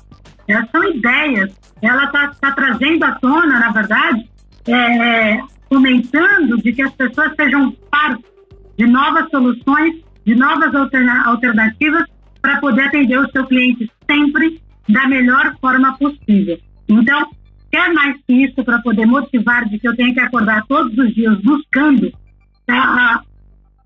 Elas 0.47 0.69
são 0.71 0.83
ideias 0.83 1.60
ela 1.81 2.05
está 2.05 2.27
tá 2.39 2.51
trazendo 2.51 3.03
à 3.03 3.11
tona, 3.15 3.59
na 3.59 3.71
verdade, 3.71 4.29
é, 4.67 4.73
é, 4.73 5.41
comentando 5.67 6.57
de 6.61 6.71
que 6.73 6.81
as 6.81 6.93
pessoas 6.93 7.33
sejam 7.35 7.71
parte 7.89 8.23
de 8.77 8.85
novas 8.85 9.29
soluções, 9.29 9.95
de 10.25 10.35
novas 10.35 10.73
alternativas 10.75 12.05
para 12.41 12.59
poder 12.59 12.83
atender 12.83 13.17
o 13.17 13.29
seu 13.31 13.45
cliente 13.47 13.91
sempre 14.09 14.61
da 14.87 15.07
melhor 15.07 15.55
forma 15.59 15.97
possível. 15.97 16.59
Então, 16.87 17.27
quer 17.71 17.91
mais 17.93 18.17
que 18.27 18.33
isso 18.33 18.63
para 18.63 18.79
poder 18.79 19.05
motivar 19.05 19.67
de 19.67 19.79
que 19.79 19.87
eu 19.87 19.95
tenho 19.95 20.13
que 20.13 20.19
acordar 20.19 20.65
todos 20.67 20.95
os 20.97 21.13
dias 21.15 21.39
buscando 21.41 22.11
a 22.67 23.21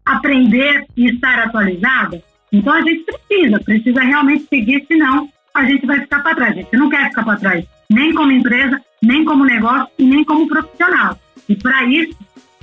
aprender 0.05 0.85
e 0.97 1.09
estar 1.09 1.39
atualizada? 1.39 2.21
Então 2.51 2.73
a 2.73 2.81
gente 2.81 3.03
precisa, 3.03 3.59
precisa 3.59 4.01
realmente 4.01 4.47
seguir, 4.47 4.85
senão 4.87 5.29
a 5.53 5.65
gente 5.65 5.85
vai 5.85 5.99
ficar 6.01 6.21
para 6.21 6.35
trás. 6.35 6.51
A 6.51 6.55
gente 6.55 6.77
não 6.77 6.89
quer 6.89 7.09
ficar 7.09 7.23
para 7.23 7.37
trás 7.37 7.74
nem 7.89 8.13
como 8.13 8.31
empresa, 8.31 8.81
nem 9.01 9.23
como 9.25 9.45
negócio 9.45 9.87
e 9.97 10.05
nem 10.05 10.23
como 10.23 10.47
profissional. 10.47 11.17
E 11.47 11.55
para 11.55 11.83
isso, 11.85 12.17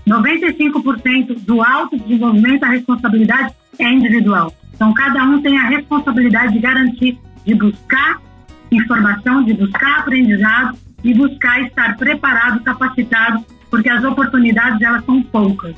95% 0.07 1.45
do 1.45 1.63
autodesenvolvimento, 1.63 2.65
a 2.65 2.69
responsabilidade 2.69 3.55
é 3.79 3.91
individual. 3.91 4.53
Então, 4.75 4.93
cada 4.95 5.23
um 5.25 5.41
tem 5.41 5.57
a 5.59 5.69
responsabilidade 5.69 6.55
de 6.55 6.59
garantir, 6.59 7.19
de 7.45 7.55
buscar 7.55 8.21
informação, 8.71 9.45
de 9.45 9.55
buscar 9.55 10.01
aprendizado 10.01 10.77
e 11.05 11.15
buscar 11.15 11.63
estar 11.63 11.97
preparado, 11.97 12.63
capacitado, 12.63 13.45
porque 13.71 13.89
as 13.89 14.03
oportunidades 14.03 14.81
elas 14.81 15.05
são 15.05 15.23
poucas. 15.23 15.75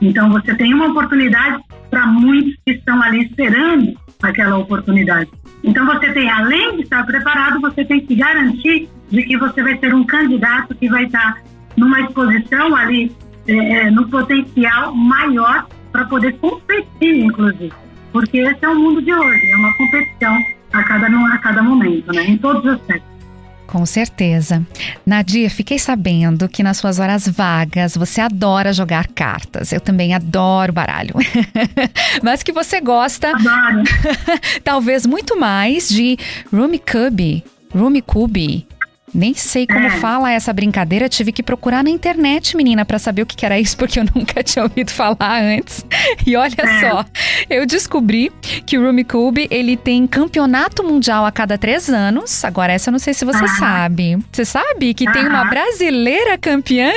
Então, 0.00 0.30
você 0.30 0.54
tem 0.54 0.72
uma 0.74 0.88
oportunidade 0.88 1.62
para 1.90 2.06
muitos 2.06 2.54
que 2.64 2.72
estão 2.72 3.02
ali 3.02 3.24
esperando 3.24 3.94
aquela 4.24 4.58
oportunidade. 4.58 5.30
Então 5.62 5.86
você 5.86 6.12
tem, 6.12 6.30
além 6.30 6.76
de 6.76 6.82
estar 6.82 7.04
preparado, 7.04 7.60
você 7.60 7.84
tem 7.84 8.00
que 8.00 8.14
garantir 8.14 8.88
de 9.10 9.22
que 9.22 9.36
você 9.36 9.62
vai 9.62 9.78
ser 9.78 9.94
um 9.94 10.04
candidato 10.04 10.74
que 10.74 10.88
vai 10.88 11.04
estar 11.04 11.42
numa 11.76 12.00
exposição 12.00 12.74
ali, 12.76 13.12
é, 13.46 13.54
é, 13.54 13.90
no 13.90 14.08
potencial 14.08 14.94
maior 14.94 15.66
para 15.90 16.04
poder 16.06 16.32
competir, 16.38 17.24
inclusive. 17.24 17.72
Porque 18.12 18.38
esse 18.38 18.64
é 18.64 18.68
o 18.68 18.76
mundo 18.76 19.02
de 19.02 19.12
hoje, 19.12 19.50
é 19.50 19.56
uma 19.56 19.76
competição 19.76 20.38
a 20.72 20.82
cada, 20.82 21.06
a 21.06 21.38
cada 21.38 21.62
momento, 21.62 22.12
né? 22.12 22.24
em 22.24 22.36
todos 22.36 22.64
os 22.64 22.72
aspectos. 22.72 23.13
Com 23.74 23.84
certeza. 23.84 24.64
Nadir, 25.04 25.50
fiquei 25.50 25.80
sabendo 25.80 26.48
que 26.48 26.62
nas 26.62 26.76
suas 26.76 27.00
horas 27.00 27.26
vagas 27.26 27.96
você 27.96 28.20
adora 28.20 28.72
jogar 28.72 29.08
cartas. 29.08 29.72
Eu 29.72 29.80
também 29.80 30.14
adoro 30.14 30.72
baralho. 30.72 31.12
Mas 32.22 32.44
que 32.44 32.52
você 32.52 32.80
gosta, 32.80 33.32
talvez 34.62 35.04
muito 35.04 35.36
mais 35.36 35.88
de 35.88 36.16
Rumicube, 36.52 37.42
Rumicube, 37.74 38.64
nem 39.14 39.34
sei 39.34 39.66
como 39.66 39.86
é. 39.86 39.90
fala 39.98 40.32
essa 40.32 40.52
brincadeira, 40.52 41.08
tive 41.08 41.30
que 41.30 41.42
procurar 41.42 41.84
na 41.84 41.90
internet, 41.90 42.56
menina, 42.56 42.84
para 42.84 42.98
saber 42.98 43.22
o 43.22 43.26
que 43.26 43.46
era 43.46 43.58
isso, 43.58 43.76
porque 43.78 44.00
eu 44.00 44.04
nunca 44.14 44.42
tinha 44.42 44.64
ouvido 44.64 44.90
falar 44.90 45.40
antes. 45.42 45.84
E 46.26 46.36
olha 46.36 46.54
é. 46.58 46.80
só, 46.80 47.04
eu 47.48 47.64
descobri 47.66 48.32
que 48.66 48.76
o 48.76 48.84
Rumicube, 48.84 49.46
ele 49.50 49.76
tem 49.76 50.06
campeonato 50.06 50.82
mundial 50.82 51.24
a 51.24 51.32
cada 51.32 51.56
três 51.56 51.88
anos. 51.88 52.44
Agora, 52.44 52.72
essa 52.72 52.90
eu 52.90 52.92
não 52.92 52.98
sei 52.98 53.14
se 53.14 53.24
você 53.24 53.46
sabe. 53.48 54.18
Você 54.32 54.44
sabe 54.44 54.94
que 54.94 55.10
tem 55.10 55.26
uma 55.26 55.44
brasileira 55.44 56.36
campeã 56.36 56.90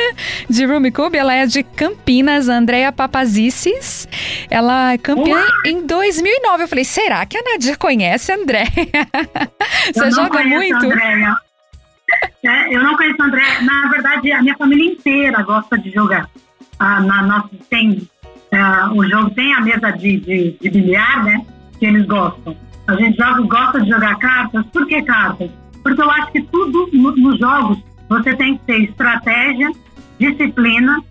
de 0.49 0.65
Rumicube? 0.65 1.17
Ela 1.17 1.35
é 1.35 1.45
de 1.45 1.63
Campinas, 1.63 2.49
Andréa 2.49 2.91
Papazices. 2.91 4.07
Ela 4.49 4.93
é 4.93 4.97
campeã 4.97 5.43
em 5.65 5.85
2009. 5.85 6.63
Eu 6.63 6.67
falei, 6.67 6.85
será 6.85 7.25
que 7.25 7.37
a 7.37 7.41
Nadia 7.41 7.75
conhece 7.75 8.31
a 8.31 8.35
Andréia? 8.35 8.67
Você 9.93 10.11
joga 10.11 10.43
muito? 10.43 10.85
Andréia. 10.85 11.46
É, 12.43 12.73
eu 12.75 12.83
não 12.83 12.95
conheço 12.95 13.17
o 13.19 13.23
André. 13.23 13.61
Na 13.61 13.89
verdade, 13.89 14.31
a 14.31 14.41
minha 14.41 14.55
família 14.57 14.91
inteira 14.91 15.41
gosta 15.43 15.77
de 15.77 15.91
jogar. 15.91 16.29
Ah, 16.79 17.01
na 17.01 17.23
nossa, 17.23 17.49
tem, 17.69 18.07
ah, 18.51 18.91
o 18.93 19.07
jogo 19.07 19.31
tem 19.31 19.53
a 19.53 19.61
mesa 19.61 19.91
de, 19.91 20.17
de, 20.17 20.57
de 20.61 20.69
bilhar, 20.69 21.23
né? 21.23 21.45
Que 21.79 21.85
eles 21.85 22.05
gostam. 22.05 22.55
A 22.87 22.95
gente 22.95 23.17
joga, 23.17 23.41
gosta 23.41 23.81
de 23.81 23.89
jogar 23.89 24.17
cartas. 24.17 24.65
Por 24.67 24.87
que 24.87 25.01
cartas? 25.01 25.49
Porque 25.83 26.01
eu 26.01 26.11
acho 26.11 26.31
que 26.31 26.41
tudo 26.43 26.89
no, 26.93 27.15
nos 27.15 27.39
jogos 27.39 27.83
você 28.09 28.35
tem 28.35 28.57
que 28.57 28.65
ter 28.65 28.83
estratégia, 28.83 29.69
disciplina, 30.19 31.01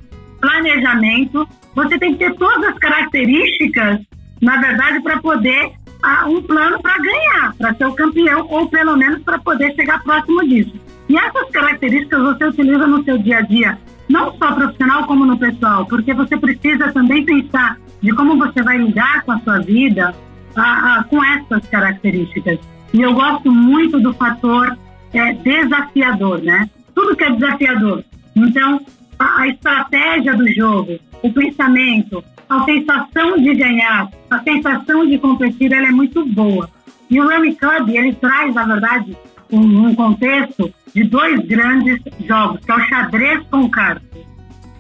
planejamento. 0.41 1.47
Você 1.75 1.99
tem 1.99 2.13
que 2.13 2.25
ter 2.25 2.35
todas 2.37 2.71
as 2.71 2.79
características, 2.79 4.01
na 4.41 4.57
verdade, 4.57 5.01
para 5.01 5.21
poder 5.21 5.73
ah, 6.07 6.25
um 6.29 6.41
plano 6.41 6.81
para 6.81 6.99
ganhar, 6.99 7.53
para 7.59 7.75
ser 7.75 7.87
o 7.87 7.95
campeão, 7.95 8.47
ou 8.49 8.69
pelo 8.69 8.97
menos 8.97 9.23
para 9.25 9.41
poder 9.41 9.75
chegar 9.75 10.03
próximo 10.05 10.47
disso. 10.47 10.75
E 11.09 11.17
essas 11.17 11.51
características 11.51 12.23
você 12.23 12.45
utiliza 12.45 12.87
no 12.87 13.03
seu 13.03 13.19
dia 13.19 13.39
a 13.39 13.41
dia, 13.41 13.79
não 14.09 14.33
só 14.37 14.53
profissional 14.53 15.05
como 15.07 15.27
no 15.27 15.37
pessoal, 15.37 15.85
porque 15.87 16.15
você 16.15 16.37
precisa 16.37 16.93
também 16.93 17.25
pensar 17.25 17.77
de 18.01 18.13
como 18.13 18.37
você 18.37 18.63
vai 18.63 18.79
lidar 18.79 19.25
com 19.25 19.33
a 19.33 19.41
sua 19.41 19.59
vida 19.59 20.15
ah, 20.55 21.01
ah, 21.01 21.05
com 21.05 21.25
essas 21.25 21.67
características. 21.69 22.61
E 22.95 23.03
eu 23.03 23.13
gosto 23.13 23.51
muito 23.51 23.99
do 23.99 24.15
fator 24.15 24.79
é, 25.13 25.33
desafiador, 25.33 26.41
né? 26.41 26.71
Tudo 26.95 27.17
que 27.17 27.25
é 27.25 27.31
desafiador. 27.33 28.05
Então, 28.37 28.81
a, 29.19 29.41
a 29.41 29.49
estratégia 29.49 30.35
do 30.35 30.47
jogo, 30.53 30.99
o 31.23 31.33
pensamento, 31.33 32.23
a 32.49 32.65
sensação 32.65 33.39
de 33.39 33.55
ganhar, 33.55 34.09
a 34.31 34.39
sensação 34.41 35.07
de 35.07 35.19
competir, 35.19 35.73
ela 35.73 35.89
é 35.89 35.93
muito 35.93 36.25
boa. 36.27 36.71
E 37.11 37.21
o 37.21 37.29
Rummy 37.29 37.55
Club, 37.57 37.89
ele 37.89 38.15
traz, 38.15 38.55
na 38.55 38.65
verdade, 38.65 39.17
um, 39.51 39.87
um, 39.87 39.95
contexto 39.95 40.73
de 40.95 41.05
dois 41.05 41.41
grandes 41.47 42.01
jogos, 42.27 42.65
que 42.65 42.71
é 42.71 42.75
o 42.75 42.81
xadrez 42.81 43.43
com 43.51 43.69
cartas. 43.69 44.27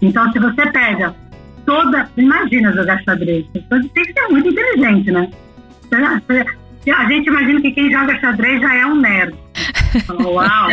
Então, 0.02 0.31
se 0.33 0.38
você 0.38 0.66
pega 0.70 1.14
toda... 1.64 2.09
Imagina 2.16 2.72
jogar 2.72 3.02
xadrez. 3.02 3.46
Você 3.52 3.88
tem 3.88 4.05
que 4.05 4.12
ser 4.12 4.29
muito 4.29 4.48
inteligente, 4.48 5.11
né? 5.11 5.31
A 5.92 7.05
gente 7.09 7.29
imagina 7.29 7.61
que 7.61 7.72
quem 7.72 7.90
joga 7.90 8.18
xadrez 8.18 8.61
já 8.61 8.74
é 8.74 8.87
um 8.87 8.96
nerd. 8.96 9.35
Uau! 10.24 10.68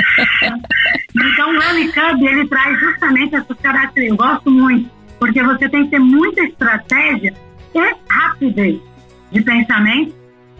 então, 1.15 1.49
o 1.49 1.59
Rummy 1.59 1.91
Club, 1.91 2.21
ele 2.23 2.47
traz 2.47 2.79
justamente 2.79 3.35
essas 3.35 3.57
características. 3.59 4.09
Eu 4.09 4.15
gosto 4.17 4.51
muito 4.51 4.89
porque 5.23 5.41
você 5.41 5.69
tem 5.69 5.85
que 5.85 5.91
ter 5.91 5.99
muita 5.99 6.43
estratégia 6.43 7.33
e 7.73 7.95
rapidez 8.09 8.77
de 9.31 9.41
pensamento. 9.41 10.13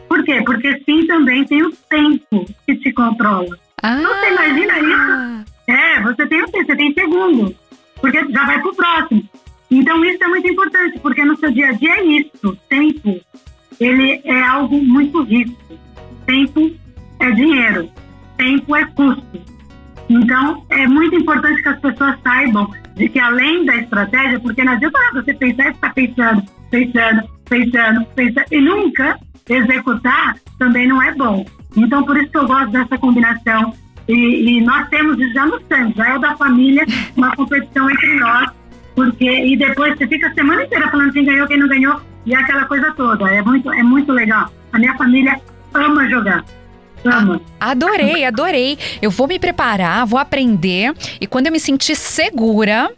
Por 0.08 0.24
quê? 0.24 0.42
Porque 0.46 0.82
sim 0.86 1.06
também 1.06 1.44
tem 1.44 1.62
o 1.64 1.72
tempo 1.90 2.46
que 2.66 2.78
te 2.78 2.94
controla. 2.94 3.60
Ah. 3.82 3.98
Você 4.02 4.32
imagina 4.32 4.80
isso? 4.80 5.54
É, 5.68 6.02
você 6.02 6.26
tem 6.28 6.44
o 6.44 6.48
tempo, 6.48 6.66
você 6.66 6.76
tem 6.78 6.94
segundo, 6.94 7.54
porque 8.00 8.26
já 8.32 8.46
vai 8.46 8.62
pro 8.62 8.74
próximo. 8.74 9.30
Então 9.70 10.06
isso 10.06 10.24
é 10.24 10.28
muito 10.30 10.48
importante, 10.48 10.98
porque 11.00 11.26
no 11.26 11.36
seu 11.36 11.52
dia 11.52 11.68
a 11.68 11.74
dia 11.74 11.98
é 11.98 12.06
isso. 12.06 12.58
Tempo, 12.70 13.20
ele 13.82 14.22
é 14.24 14.42
algo 14.44 14.82
muito 14.82 15.24
rico. 15.24 15.58
Tempo 16.26 16.72
é 17.20 17.32
dinheiro, 17.32 17.92
tempo 18.38 18.74
é 18.78 18.86
custo. 18.86 19.42
Então 20.10 20.66
é 20.70 20.88
muito 20.88 21.18
importante 21.18 21.62
que 21.62 21.68
as 21.68 21.82
pessoas 21.82 22.18
saibam 22.24 22.72
de 22.96 23.10
que 23.10 23.20
além 23.20 23.66
da 23.66 23.76
estratégia, 23.76 24.40
porque 24.40 24.64
não 24.64 24.74
adianta 24.74 25.00
você 25.14 25.34
pensar 25.34 25.70
e 25.70 25.74
ficar 25.74 25.94
pensando, 25.94 26.44
pensando, 26.70 27.30
pensando, 27.50 28.06
pensando, 28.16 28.46
e 28.52 28.62
nunca 28.62 29.20
executar 29.50 30.36
também 30.60 30.88
não 30.88 31.02
é 31.02 31.14
bom. 31.14 31.46
Então, 31.76 32.04
por 32.04 32.18
isso 32.18 32.30
que 32.30 32.38
eu 32.38 32.48
gosto 32.48 32.72
dessa 32.72 32.98
combinação. 32.98 33.74
E, 34.08 34.58
e 34.58 34.62
nós 34.62 34.88
temos 34.90 35.18
já 35.34 35.46
no 35.46 35.62
sangue, 35.68 35.94
já 35.96 36.16
é 36.16 36.20
da 36.20 36.36
família, 36.36 36.86
uma 37.16 37.36
competição 37.36 37.90
entre 37.90 38.20
nós, 38.20 38.52
porque 38.96 39.26
e 39.26 39.58
depois 39.58 39.98
você 39.98 40.08
fica 40.08 40.28
a 40.28 40.34
semana 40.34 40.64
inteira 40.64 40.90
falando 40.90 41.14
quem 41.14 41.26
ganhou, 41.26 41.48
quem 41.48 41.58
não 41.58 41.68
ganhou, 41.68 42.02
e 42.26 42.36
aquela 42.36 42.66
coisa 42.66 42.92
toda. 42.94 43.30
É 43.32 43.42
muito, 43.42 43.72
é 43.72 43.82
muito 43.82 44.12
legal. 44.12 44.52
A 44.74 44.80
minha 44.80 44.96
família 44.96 45.40
ama 45.74 46.10
jogar. 46.10 46.44
Ama. 47.06 47.42
Adorei, 47.60 48.26
adorei. 48.26 48.78
Eu 49.02 49.12
vou 49.12 49.28
me 49.28 49.40
preparar, 49.40 50.06
vou 50.06 50.20
aprender 50.20 50.94
e 51.20 51.28
quando 51.28 51.48
eu 51.48 51.52
me 51.52 51.60
sentir 51.60 51.96
segura, 51.96 52.92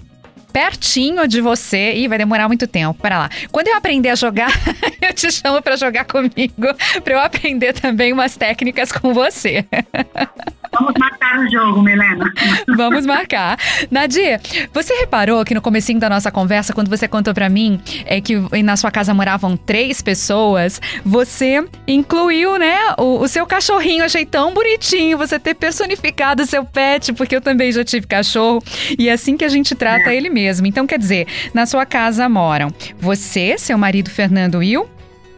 pertinho 0.55 1.27
de 1.27 1.41
você. 1.41 1.93
Ih, 1.93 2.07
vai 2.07 2.17
demorar 2.17 2.47
muito 2.47 2.65
tempo. 2.65 2.93
Para 3.01 3.19
lá. 3.19 3.29
Quando 3.51 3.67
eu 3.67 3.75
aprender 3.75 4.09
a 4.09 4.15
jogar, 4.15 4.49
eu 5.01 5.13
te 5.13 5.29
chamo 5.29 5.61
para 5.61 5.75
jogar 5.75 6.05
comigo, 6.05 6.73
para 7.03 7.13
eu 7.13 7.19
aprender 7.19 7.73
também 7.73 8.13
umas 8.13 8.37
técnicas 8.37 8.91
com 8.91 9.13
você. 9.13 9.65
Vamos 10.77 10.93
marcar 10.99 11.39
o 11.39 11.49
jogo, 11.49 11.81
Milena. 11.81 12.31
Vamos 12.75 13.05
marcar. 13.05 13.57
Nadir, 13.89 14.41
você 14.73 14.93
reparou 14.95 15.43
que 15.45 15.53
no 15.53 15.61
comecinho 15.61 15.99
da 15.99 16.09
nossa 16.09 16.29
conversa, 16.29 16.73
quando 16.73 16.89
você 16.89 17.07
contou 17.07 17.33
para 17.33 17.47
mim 17.47 17.79
é 18.05 18.19
que 18.19 18.35
na 18.61 18.75
sua 18.75 18.91
casa 18.91 19.13
moravam 19.13 19.55
três 19.55 20.01
pessoas, 20.01 20.81
você 21.05 21.65
incluiu, 21.87 22.57
né, 22.57 22.77
o, 22.97 23.21
o 23.21 23.27
seu 23.27 23.45
cachorrinho. 23.45 24.01
Eu 24.01 24.05
achei 24.05 24.25
tão 24.25 24.53
bonitinho 24.53 25.17
você 25.17 25.39
ter 25.39 25.53
personificado 25.53 26.43
o 26.43 26.45
seu 26.45 26.65
pet, 26.65 27.13
porque 27.13 27.37
eu 27.37 27.41
também 27.41 27.71
já 27.71 27.83
tive 27.83 28.05
cachorro. 28.05 28.61
E 28.99 29.07
é 29.07 29.13
assim 29.13 29.37
que 29.37 29.45
a 29.45 29.49
gente 29.49 29.75
trata 29.75 30.09
é. 30.09 30.15
ele 30.15 30.29
mesmo. 30.29 30.67
Então, 30.67 30.85
quer 30.85 30.99
dizer, 30.99 31.27
na 31.53 31.65
sua 31.65 31.85
casa 31.85 32.27
moram 32.27 32.69
você, 32.99 33.57
seu 33.57 33.77
marido 33.77 34.09
Fernando 34.09 34.55
Will, 34.55 34.89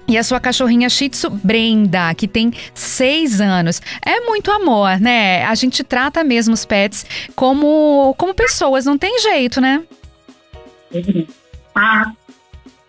e 0.08 0.18
a 0.18 0.24
sua 0.24 0.40
cachorrinha 0.40 0.90
Shih 0.90 1.10
Tzu 1.10 1.30
Brenda, 1.30 2.14
que 2.16 2.28
tem 2.28 2.52
seis 2.74 3.42
anos. 3.42 3.82
É 4.06 4.22
muito 4.22 4.52
amor, 4.52 5.00
né? 5.00 5.44
A 5.44 5.54
gente 5.54 5.84
trata 5.84 6.24
mesmo 6.24 6.54
os 6.54 6.66
pets 6.66 7.06
como, 7.36 8.16
como 8.18 8.34
pessoas, 8.34 8.86
não 8.86 8.98
tem 8.98 9.20
jeito, 9.20 9.60
né? 9.60 9.84
Ah, 11.76 12.12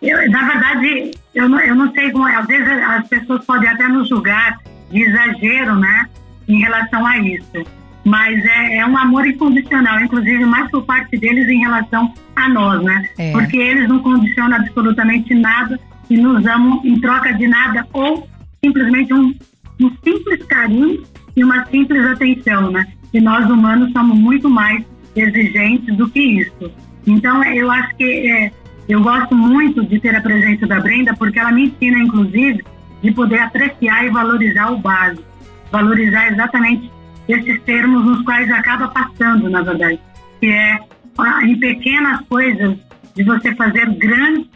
eu, 0.01 0.31
na 0.31 0.43
verdade, 0.47 1.11
eu 1.35 1.49
não, 1.49 1.59
eu 1.59 1.75
não 1.75 1.91
sei 1.91 2.09
como 2.11 2.27
é. 2.27 2.35
Às 2.35 2.47
vezes 2.47 2.67
as 2.67 3.07
pessoas 3.07 3.45
podem 3.45 3.69
até 3.69 3.87
nos 3.87 4.07
julgar 4.07 4.59
de 4.89 5.03
exagero, 5.03 5.75
né? 5.75 6.09
Em 6.47 6.59
relação 6.59 7.05
a 7.05 7.17
isso. 7.17 7.65
Mas 8.05 8.43
é, 8.45 8.77
é 8.77 8.85
um 8.85 8.97
amor 8.97 9.27
incondicional, 9.27 9.99
inclusive 9.99 10.45
mais 10.45 10.71
por 10.71 10.83
parte 10.85 11.17
deles 11.17 11.47
em 11.49 11.59
relação 11.59 12.13
a 12.35 12.47
nós, 12.47 12.81
né? 12.81 13.09
É. 13.17 13.31
Porque 13.33 13.57
eles 13.57 13.89
não 13.89 13.99
condicionam 13.99 14.55
absolutamente 14.57 15.35
nada 15.35 15.77
que 16.09 16.17
nos 16.17 16.45
amam 16.45 16.81
em 16.83 16.99
troca 16.99 17.33
de 17.35 17.47
nada 17.47 17.87
ou 17.93 18.27
simplesmente 18.65 19.13
um, 19.13 19.33
um 19.79 19.91
simples 20.03 20.43
carinho 20.45 21.03
e 21.37 21.43
uma 21.43 21.63
simples 21.67 22.03
atenção, 22.05 22.71
né? 22.71 22.85
E 23.13 23.21
nós 23.21 23.49
humanos 23.49 23.91
somos 23.93 24.17
muito 24.17 24.49
mais 24.49 24.83
exigentes 25.15 25.95
do 25.95 26.09
que 26.09 26.19
isso. 26.19 26.71
Então, 27.07 27.43
eu 27.45 27.71
acho 27.71 27.95
que 27.95 28.03
é, 28.03 28.51
eu 28.89 29.01
gosto 29.01 29.35
muito 29.35 29.85
de 29.85 29.99
ter 29.99 30.15
a 30.15 30.21
presença 30.21 30.65
da 30.67 30.79
Brenda 30.79 31.15
porque 31.15 31.39
ela 31.39 31.51
me 31.51 31.67
ensina, 31.67 31.99
inclusive, 31.99 32.63
de 33.01 33.11
poder 33.11 33.39
apreciar 33.39 34.05
e 34.05 34.09
valorizar 34.09 34.71
o 34.71 34.77
básico, 34.79 35.23
valorizar 35.71 36.31
exatamente 36.31 36.91
esses 37.27 37.61
termos 37.61 38.03
nos 38.03 38.23
quais 38.23 38.51
acaba 38.51 38.87
passando, 38.87 39.49
na 39.49 39.61
verdade, 39.61 39.99
que 40.39 40.47
é 40.47 40.79
em 41.43 41.59
pequenas 41.59 42.21
coisas 42.27 42.77
de 43.15 43.23
você 43.23 43.53
fazer 43.55 43.87
grandes 43.95 44.47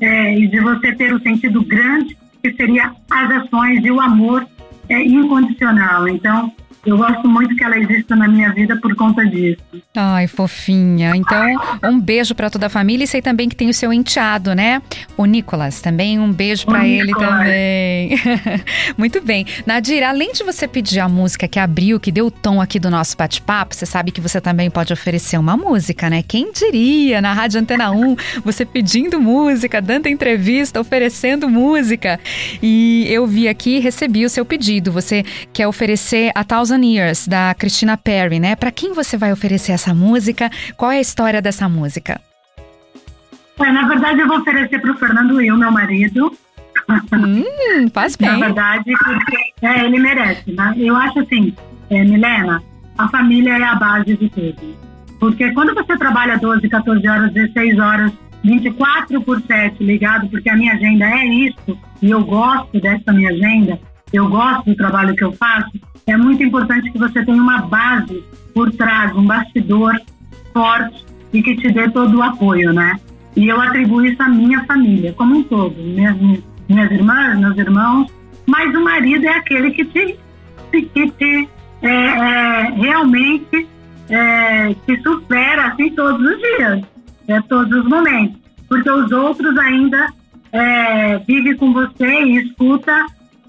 é, 0.00 0.38
e 0.38 0.46
de 0.46 0.60
você 0.60 0.92
ter 0.94 1.12
o 1.12 1.20
sentido 1.20 1.64
grande 1.64 2.16
que 2.42 2.52
seria 2.54 2.92
as 3.10 3.30
ações 3.30 3.84
e 3.84 3.90
o 3.90 4.00
amor 4.00 4.46
é, 4.88 5.02
incondicional. 5.02 6.08
Então, 6.08 6.52
eu 6.84 6.96
gosto 6.96 7.28
muito 7.28 7.54
que 7.54 7.62
ela 7.62 7.78
exista 7.78 8.16
na 8.16 8.26
minha 8.26 8.52
vida 8.52 8.76
por 8.76 8.94
conta 8.96 9.24
disso. 9.24 9.62
Ai, 9.94 10.26
fofinha. 10.26 11.14
Então, 11.14 11.46
um 11.84 12.00
beijo 12.00 12.34
para 12.34 12.50
toda 12.50 12.66
a 12.66 12.68
família 12.68 13.04
e 13.04 13.06
sei 13.06 13.22
também 13.22 13.48
que 13.48 13.54
tem 13.54 13.68
o 13.68 13.74
seu 13.74 13.92
enteado, 13.92 14.54
né? 14.54 14.82
O 15.16 15.24
Nicolas, 15.24 15.80
também 15.80 16.18
um 16.18 16.32
beijo 16.32 16.66
para 16.66 16.86
ele 16.86 17.12
também. 17.12 18.18
muito 18.98 19.20
bem. 19.20 19.46
Nadir, 19.64 20.02
além 20.02 20.32
de 20.32 20.42
você 20.42 20.66
pedir 20.66 21.00
a 21.00 21.08
música 21.08 21.46
que 21.46 21.58
abriu, 21.58 22.00
que 22.00 22.10
deu 22.10 22.26
o 22.26 22.30
tom 22.30 22.60
aqui 22.60 22.80
do 22.80 22.90
nosso 22.90 23.16
bate-papo, 23.16 23.74
você 23.74 23.86
sabe 23.86 24.10
que 24.10 24.20
você 24.20 24.40
também 24.40 24.70
pode 24.70 24.92
oferecer 24.92 25.38
uma 25.38 25.56
música, 25.56 26.10
né? 26.10 26.22
Quem 26.26 26.50
diria 26.52 27.20
na 27.20 27.32
Rádio 27.32 27.60
Antena 27.60 27.92
1, 27.92 28.16
você 28.44 28.64
pedindo 28.64 29.20
música, 29.20 29.80
dando 29.80 30.08
entrevista, 30.08 30.80
oferecendo 30.80 31.48
música. 31.48 32.18
E 32.62 33.06
eu 33.08 33.26
vi 33.26 33.46
aqui, 33.46 33.78
recebi 33.78 34.24
o 34.24 34.30
seu 34.30 34.44
pedido. 34.44 34.90
Você 34.90 35.24
quer 35.52 35.68
oferecer 35.68 36.32
a 36.34 36.42
Thousand 36.42 36.61
Thousand 36.62 36.84
Years, 36.84 37.26
da 37.26 37.52
Christina 37.54 37.96
Perry, 37.96 38.38
né? 38.38 38.54
Para 38.54 38.70
quem 38.70 38.92
você 38.92 39.16
vai 39.16 39.32
oferecer 39.32 39.72
essa 39.72 39.92
música? 39.92 40.48
Qual 40.76 40.92
é 40.92 40.98
a 40.98 41.00
história 41.00 41.42
dessa 41.42 41.68
música? 41.68 42.20
É, 43.58 43.72
na 43.72 43.88
verdade, 43.88 44.20
eu 44.20 44.28
vou 44.28 44.38
oferecer 44.38 44.80
para 44.80 44.92
o 44.92 44.96
Fernando 44.96 45.34
Will, 45.34 45.56
meu 45.56 45.72
marido. 45.72 46.32
Hum, 46.88 47.88
faz 47.92 48.14
bem. 48.16 48.28
na 48.28 48.36
verdade, 48.46 48.92
porque 48.96 49.36
é, 49.60 49.84
ele 49.84 49.98
merece. 49.98 50.52
Né? 50.52 50.74
Eu 50.76 50.94
acho 50.94 51.18
assim, 51.18 51.52
é, 51.90 52.04
Milena, 52.04 52.62
a 52.96 53.08
família 53.08 53.58
é 53.58 53.64
a 53.64 53.74
base 53.74 54.16
de 54.16 54.28
tudo. 54.30 54.76
Porque 55.18 55.50
quando 55.54 55.74
você 55.74 55.98
trabalha 55.98 56.38
12, 56.38 56.68
14 56.68 57.08
horas, 57.08 57.32
16 57.32 57.78
horas, 57.80 58.12
24 58.44 59.20
por 59.22 59.42
7 59.42 59.82
ligado, 59.82 60.28
porque 60.28 60.48
a 60.48 60.56
minha 60.56 60.74
agenda 60.74 61.06
é 61.06 61.26
isso, 61.26 61.76
e 62.00 62.08
eu 62.08 62.24
gosto 62.24 62.80
dessa 62.80 63.12
minha 63.12 63.30
agenda, 63.30 63.80
eu 64.12 64.28
gosto 64.28 64.66
do 64.66 64.76
trabalho 64.76 65.16
que 65.16 65.24
eu 65.24 65.32
faço, 65.32 65.72
é 66.06 66.16
muito 66.16 66.42
importante 66.42 66.90
que 66.90 66.98
você 66.98 67.24
tenha 67.24 67.42
uma 67.42 67.62
base 67.62 68.24
por 68.54 68.70
trás, 68.72 69.14
um 69.16 69.26
bastidor 69.26 70.00
forte 70.52 71.04
e 71.32 71.42
que 71.42 71.56
te 71.56 71.70
dê 71.70 71.88
todo 71.90 72.18
o 72.18 72.22
apoio, 72.22 72.72
né? 72.72 72.98
E 73.34 73.48
eu 73.48 73.60
atribuo 73.60 74.04
isso 74.04 74.22
à 74.22 74.28
minha 74.28 74.64
família 74.64 75.12
como 75.14 75.36
um 75.36 75.42
todo, 75.42 75.74
minhas, 75.76 76.16
minhas 76.68 76.90
irmãs, 76.90 77.38
meus 77.38 77.56
irmãos, 77.56 78.10
mas 78.46 78.74
o 78.74 78.82
marido 78.82 79.24
é 79.24 79.36
aquele 79.36 79.70
que 79.70 79.84
te, 79.84 80.18
que 80.70 81.10
te 81.10 81.48
é, 81.80 81.88
é, 81.88 82.62
realmente 82.76 83.66
é, 84.08 84.74
te 84.86 85.02
supera 85.02 85.68
assim 85.68 85.90
todos 85.90 86.20
os 86.20 86.38
dias, 86.38 86.84
é, 87.28 87.40
todos 87.42 87.72
os 87.72 87.88
momentos, 87.88 88.38
porque 88.68 88.90
os 88.90 89.10
outros 89.10 89.56
ainda 89.58 90.12
é, 90.52 91.18
vivem 91.18 91.56
com 91.56 91.72
você 91.72 92.22
e 92.22 92.36
escuta 92.38 93.06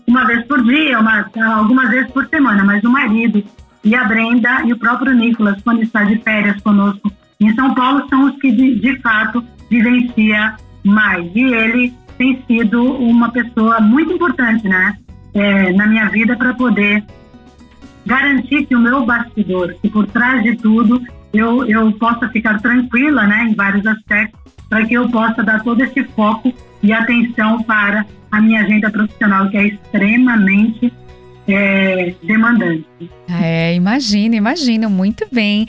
uma 0.08 0.26
vez 0.26 0.46
por 0.46 0.64
dia, 0.64 1.00
uma, 1.00 1.30
algumas 1.56 1.90
vezes 1.90 2.12
por 2.12 2.26
semana, 2.28 2.64
mas 2.64 2.84
o 2.84 2.90
marido 2.90 3.44
e 3.84 3.96
a 3.96 4.04
Brenda 4.06 4.62
e 4.66 4.74
o 4.74 4.78
próprio 4.78 5.14
Nicolas, 5.14 5.62
quando 5.62 5.84
está 5.84 6.04
de 6.04 6.18
férias 6.18 6.60
conosco 6.62 7.12
em 7.40 7.54
São 7.56 7.74
Paulo, 7.74 8.08
são 8.10 8.26
os 8.26 8.38
que 8.38 8.52
de, 8.52 8.80
de 8.80 9.00
fato 9.02 9.44
vivencia 9.70 10.56
mais. 10.84 11.30
E 11.36 11.42
ele 11.42 11.94
tem 12.18 12.42
sido 12.48 12.84
uma 12.84 13.32
pessoa 13.32 13.80
muito 13.82 14.14
importante, 14.14 14.68
né, 14.68 14.98
é, 15.34 15.72
na 15.74 15.88
minha 15.88 16.08
vida 16.10 16.36
para 16.36 16.54
poder 16.54 17.04
garantir 18.06 18.66
que 18.66 18.76
o 18.76 18.80
meu 18.80 19.06
bastidor, 19.06 19.74
que 19.82 19.90
por 19.90 20.06
trás 20.08 20.44
de 20.44 20.56
tudo 20.58 21.02
eu, 21.34 21.66
eu 21.66 21.92
possa 21.94 22.30
ficar 22.30 22.62
tranquila, 22.62 23.26
né, 23.26 23.48
em 23.50 23.56
vários 23.56 23.86
aspectos, 23.86 24.40
para 24.74 24.88
que 24.88 24.96
eu 24.96 25.08
possa 25.08 25.44
dar 25.44 25.62
todo 25.62 25.84
esse 25.84 26.04
foco 26.04 26.52
e 26.82 26.92
atenção 26.92 27.62
para 27.62 28.04
a 28.32 28.42
minha 28.42 28.64
agenda 28.64 28.90
profissional, 28.90 29.48
que 29.48 29.56
é 29.56 29.68
extremamente 29.68 30.92
é, 31.48 32.14
demandante. 32.24 32.86
É, 33.42 33.74
imagino, 33.74 34.36
imagino, 34.36 34.90
muito 34.90 35.26
bem. 35.32 35.66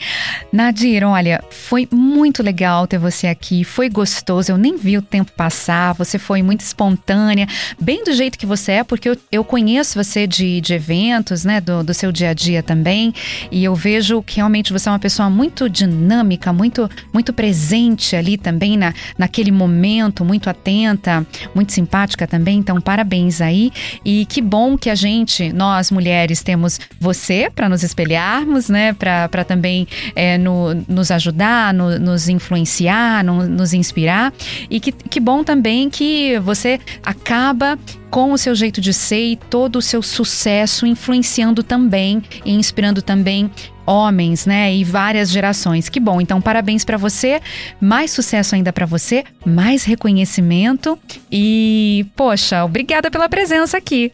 Nadir, 0.53 1.05
olha, 1.05 1.43
foi 1.51 1.89
muito 1.91 2.43
legal 2.43 2.87
ter 2.87 2.99
você 2.99 3.27
aqui, 3.27 3.65
foi 3.65 3.89
gostoso, 3.89 4.53
eu 4.53 4.59
nem 4.59 4.77
vi 4.77 4.99
o 4.99 5.03
tempo 5.03 5.33
passar, 5.33 5.95
você 5.95 6.19
foi 6.19 6.43
muito 6.43 6.61
espontânea, 6.61 7.47
bem 7.81 8.05
do 8.05 8.13
jeito 8.13 8.39
que 8.39 8.45
você 8.45 8.73
é, 8.73 8.85
porque 8.85 9.09
eu, 9.09 9.17
eu 9.31 9.45
conheço 9.45 10.03
você 10.03 10.27
de, 10.27 10.61
de 10.61 10.75
eventos, 10.75 11.45
né, 11.45 11.61
do, 11.61 11.83
do 11.83 11.95
seu 11.95 12.13
dia 12.13 12.31
a 12.31 12.35
dia 12.35 12.63
também, 12.63 13.15
e 13.51 13.65
eu 13.65 13.75
vejo 13.75 14.23
que 14.23 14.37
realmente 14.37 14.73
você 14.73 14.89
é 14.89 14.93
uma 14.93 14.99
pessoa 14.99 15.31
muito 15.31 15.69
dinâmica, 15.69 16.53
muito, 16.53 16.91
muito 17.13 17.33
presente 17.33 18.17
ali 18.17 18.37
também 18.37 18.77
na, 18.77 18.93
naquele 19.17 19.53
momento, 19.53 20.25
muito 20.25 20.51
atenta, 20.51 21.27
muito 21.55 21.73
simpática 21.73 22.27
também, 22.27 22.59
então 22.59 22.81
parabéns 22.81 23.41
aí, 23.41 23.73
e 24.05 24.27
que 24.27 24.43
bom 24.43 24.77
que 24.77 24.91
a 24.91 24.95
gente, 24.95 25.53
nós 25.53 25.64
mulheres, 25.91 26.43
temos 26.43 26.81
você 27.01 27.51
para 27.55 27.69
nos 27.69 27.83
espelharmos, 27.83 28.69
né? 28.69 28.93
Para 28.93 29.45
também 29.45 29.87
é, 30.15 30.39
no, 30.39 30.75
nos 30.89 31.11
ajudar, 31.11 31.73
no, 31.73 31.99
nos 31.99 32.29
influenciar, 32.29 33.25
no, 33.25 33.47
nos 33.47 33.73
inspirar. 33.73 34.33
E 34.71 34.81
que, 34.81 34.93
que 34.93 35.21
bom 35.21 35.45
também 35.45 35.89
que 35.91 36.39
você 36.41 36.81
acaba 37.03 37.79
com 38.11 38.33
o 38.33 38.39
seu 38.39 38.55
jeito 38.55 38.81
de 38.81 38.93
ser 38.93 39.33
e 39.33 39.37
todo 39.37 39.77
o 39.77 39.83
seu 39.83 40.01
sucesso 40.01 40.87
influenciando 40.87 41.65
também 41.65 42.23
e 42.45 42.53
inspirando 42.53 43.03
também 43.03 43.51
homens, 43.87 44.47
né, 44.47 44.75
e 44.75 44.85
várias 44.85 45.31
gerações. 45.31 45.89
Que 45.89 46.01
bom. 46.01 46.21
Então, 46.21 46.41
parabéns 46.41 46.85
para 46.85 46.97
você. 46.97 47.41
Mais 47.81 48.11
sucesso 48.11 48.55
ainda 48.55 48.73
para 48.73 48.87
você, 48.87 49.25
mais 49.45 49.85
reconhecimento 49.85 50.99
e, 51.31 52.07
poxa, 52.17 52.65
obrigada 52.65 53.11
pela 53.11 53.29
presença 53.29 53.77
aqui. 53.77 54.13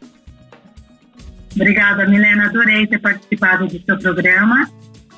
Obrigada, 1.55 2.07
Milena. 2.07 2.47
Adorei 2.47 2.87
ter 2.87 2.99
participado 2.99 3.67
do 3.67 3.83
seu 3.85 3.99
programa. 3.99 4.69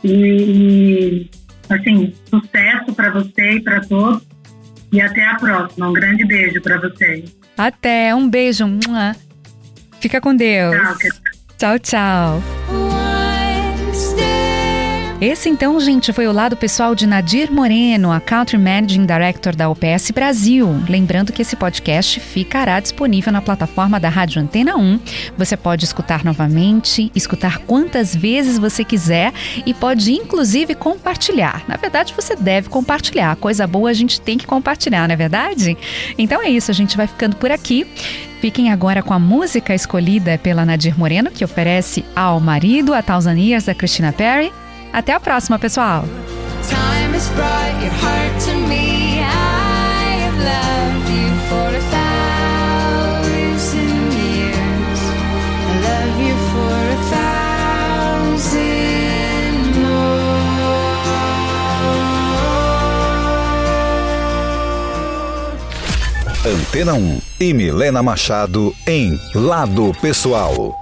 E, 0.05 1.29
assim, 1.68 2.12
sucesso 2.29 2.92
para 2.95 3.11
você 3.11 3.53
e 3.53 3.61
para 3.61 3.81
todos. 3.83 4.23
E 4.92 5.01
até 5.01 5.25
a 5.25 5.37
próxima. 5.37 5.88
Um 5.88 5.92
grande 5.92 6.25
beijo 6.25 6.61
para 6.61 6.79
vocês. 6.79 7.35
Até. 7.57 8.14
Um 8.14 8.29
beijo. 8.29 8.64
Fica 10.01 10.21
com 10.21 10.35
Deus. 10.35 10.75
Tchau, 11.59 11.79
tchau. 11.79 11.79
tchau. 11.79 12.91
Esse 15.22 15.48
então, 15.48 15.78
gente, 15.78 16.12
foi 16.12 16.26
o 16.26 16.32
lado 16.32 16.56
pessoal 16.56 16.96
de 16.96 17.06
Nadir 17.06 17.48
Moreno, 17.52 18.11
a 18.11 18.18
Country 18.18 18.58
Managing 18.58 19.06
Director 19.06 19.54
da 19.54 19.70
UPS 19.70 20.11
Brasil. 20.11 20.68
Lembrando 20.88 21.32
que 21.32 21.42
esse 21.42 21.54
podcast 21.54 22.18
ficará 22.18 22.80
disponível 22.80 23.32
na 23.32 23.40
plataforma 23.40 24.00
da 24.00 24.08
Rádio 24.08 24.42
Antena 24.42 24.76
1. 24.76 24.98
Você 25.38 25.56
pode 25.56 25.85
escutar 25.85 26.24
novamente, 26.24 27.08
escutar 27.14 27.58
quantas 27.58 28.16
vezes 28.16 28.58
você 28.58 28.82
quiser 28.82 29.32
e 29.64 29.72
pode 29.72 30.12
inclusive 30.12 30.74
compartilhar. 30.74 31.62
Na 31.68 31.76
verdade, 31.76 32.12
você 32.16 32.35
deve 32.35 32.68
compartilhar. 32.68 33.37
Coisa 33.37 33.64
boa 33.64 33.90
a 33.90 33.94
gente 33.94 34.20
tem 34.20 34.37
que 34.37 34.44
compartilhar, 34.44 35.06
não 35.06 35.12
é 35.12 35.16
verdade? 35.16 35.78
Então 36.18 36.42
é 36.42 36.50
isso, 36.50 36.68
a 36.68 36.74
gente 36.74 36.96
vai 36.96 37.06
ficando 37.06 37.37
por 37.37 37.52
aqui. 37.52 37.87
Fiquem 38.40 38.72
agora 38.72 39.04
com 39.04 39.14
a 39.14 39.20
música 39.20 39.72
escolhida 39.72 40.37
pela 40.37 40.66
Nadir 40.66 40.98
Moreno, 40.98 41.30
que 41.30 41.44
oferece 41.44 42.04
ao 42.16 42.40
marido 42.40 42.92
a 42.92 43.04
Years 43.38 43.66
da 43.66 43.72
Christina 43.72 44.12
Perry 44.12 44.52
até 44.92 45.12
a 45.12 45.20
próxima, 45.20 45.59
pessoal! 45.59 46.05
Antena 66.44 66.94
1 66.94 67.20
e 67.38 67.55
Milena 67.55 68.02
Machado 68.02 68.74
em 68.87 69.16
Lado 69.35 69.92
Pessoal. 70.00 70.74